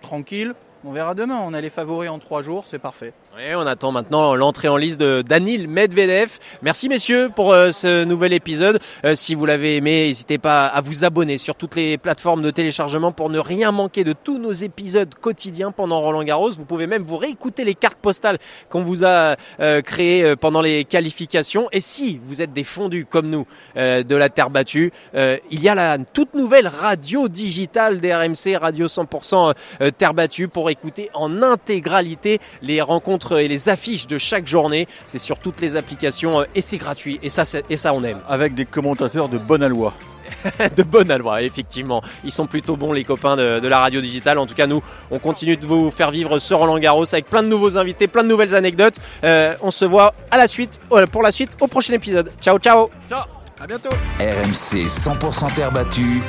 tranquille. 0.00 0.54
On 0.84 0.92
verra 0.92 1.14
demain. 1.14 1.40
On 1.42 1.54
a 1.54 1.60
les 1.60 1.70
favoris 1.70 2.10
en 2.10 2.18
trois 2.18 2.42
jours, 2.42 2.66
c'est 2.66 2.78
parfait. 2.78 3.12
On 3.36 3.66
attend 3.66 3.92
maintenant 3.92 4.34
l'entrée 4.34 4.68
en 4.68 4.76
liste 4.76 4.98
de 4.98 5.22
Danil 5.22 5.68
Medvedev. 5.68 6.38
Merci 6.62 6.88
messieurs 6.88 7.30
pour 7.34 7.52
euh, 7.52 7.70
ce 7.72 8.04
nouvel 8.04 8.32
épisode. 8.32 8.80
Euh, 9.04 9.14
si 9.14 9.34
vous 9.34 9.46
l'avez 9.46 9.76
aimé, 9.76 10.08
n'hésitez 10.08 10.38
pas 10.38 10.66
à 10.66 10.80
vous 10.80 11.04
abonner 11.04 11.38
sur 11.38 11.54
toutes 11.54 11.76
les 11.76 11.98
plateformes 11.98 12.42
de 12.42 12.50
téléchargement 12.50 13.12
pour 13.12 13.30
ne 13.30 13.38
rien 13.38 13.70
manquer 13.70 14.02
de 14.02 14.12
tous 14.12 14.38
nos 14.38 14.50
épisodes 14.50 15.14
quotidiens 15.14 15.70
pendant 15.70 16.00
Roland 16.00 16.24
Garros. 16.24 16.52
Vous 16.52 16.64
pouvez 16.64 16.86
même 16.86 17.02
vous 17.02 17.18
réécouter 17.18 17.64
les 17.64 17.74
cartes 17.74 17.98
postales 17.98 18.38
qu'on 18.70 18.82
vous 18.82 19.04
a 19.04 19.36
euh, 19.60 19.82
créées 19.82 20.34
pendant 20.34 20.62
les 20.62 20.84
qualifications. 20.84 21.68
Et 21.70 21.80
si 21.80 22.18
vous 22.24 22.42
êtes 22.42 22.52
des 22.52 22.64
fondus 22.64 23.04
comme 23.04 23.28
nous 23.28 23.46
de 23.76 24.16
la 24.16 24.28
terre 24.30 24.50
battue, 24.50 24.92
il 25.14 25.62
y 25.62 25.68
a 25.68 25.74
la 25.74 25.98
toute 25.98 26.34
nouvelle 26.34 26.66
radio 26.66 27.28
digitale 27.28 28.00
des 28.00 28.14
RMC, 28.14 28.56
radio 28.60 28.86
100% 28.86 29.54
terre 29.96 30.14
battue 30.14 30.48
pour 30.48 30.70
écouter 30.70 31.10
en 31.14 31.42
intégralité 31.42 32.40
les 32.62 32.80
rencontres 32.80 33.17
et 33.38 33.48
les 33.48 33.68
affiches 33.68 34.06
de 34.06 34.18
chaque 34.18 34.46
journée. 34.46 34.86
C'est 35.04 35.18
sur 35.18 35.38
toutes 35.38 35.60
les 35.60 35.76
applications 35.76 36.40
euh, 36.40 36.44
et 36.54 36.60
c'est 36.60 36.76
gratuit. 36.76 37.18
Et 37.22 37.28
ça, 37.28 37.44
et 37.68 37.76
ça, 37.76 37.92
on 37.92 38.02
aime. 38.04 38.20
Avec 38.28 38.54
des 38.54 38.64
commentateurs 38.64 39.28
de 39.28 39.38
bonne 39.38 39.62
aloi. 39.62 39.94
de 40.76 40.82
bonne 40.82 41.10
aloi, 41.10 41.42
effectivement. 41.42 42.02
Ils 42.24 42.30
sont 42.30 42.46
plutôt 42.46 42.76
bons, 42.76 42.92
les 42.92 43.04
copains 43.04 43.36
de, 43.36 43.66
la 43.66 43.78
radio 43.78 44.00
digitale. 44.00 44.38
En 44.38 44.46
tout 44.46 44.54
cas, 44.54 44.66
nous, 44.66 44.82
on 45.10 45.18
continue 45.18 45.56
de 45.56 45.66
vous 45.66 45.90
faire 45.90 46.10
vivre 46.10 46.38
ce 46.38 46.54
Roland 46.54 46.78
Garros 46.78 47.12
avec 47.12 47.28
plein 47.28 47.42
de 47.42 47.48
nouveaux 47.48 47.76
invités, 47.76 48.08
plein 48.08 48.22
de 48.22 48.28
nouvelles 48.28 48.54
anecdotes. 48.54 48.96
Euh, 49.24 49.54
on 49.62 49.70
se 49.70 49.84
voit 49.84 50.14
à 50.30 50.36
la 50.36 50.46
suite, 50.46 50.80
euh, 50.92 51.06
pour 51.06 51.22
la 51.22 51.32
suite, 51.32 51.50
au 51.60 51.66
prochain 51.66 51.94
épisode. 51.94 52.30
Ciao, 52.40 52.58
ciao. 52.58 52.90
Ciao. 53.08 53.24
À 53.60 53.66
bientôt. 53.66 53.90
RMC 54.20 54.86
100% 54.86 55.54
terre 55.54 55.72
battue. 55.72 56.22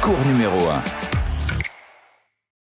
Cours 0.00 0.24
numéro 0.26 0.68
1. 0.68 1.07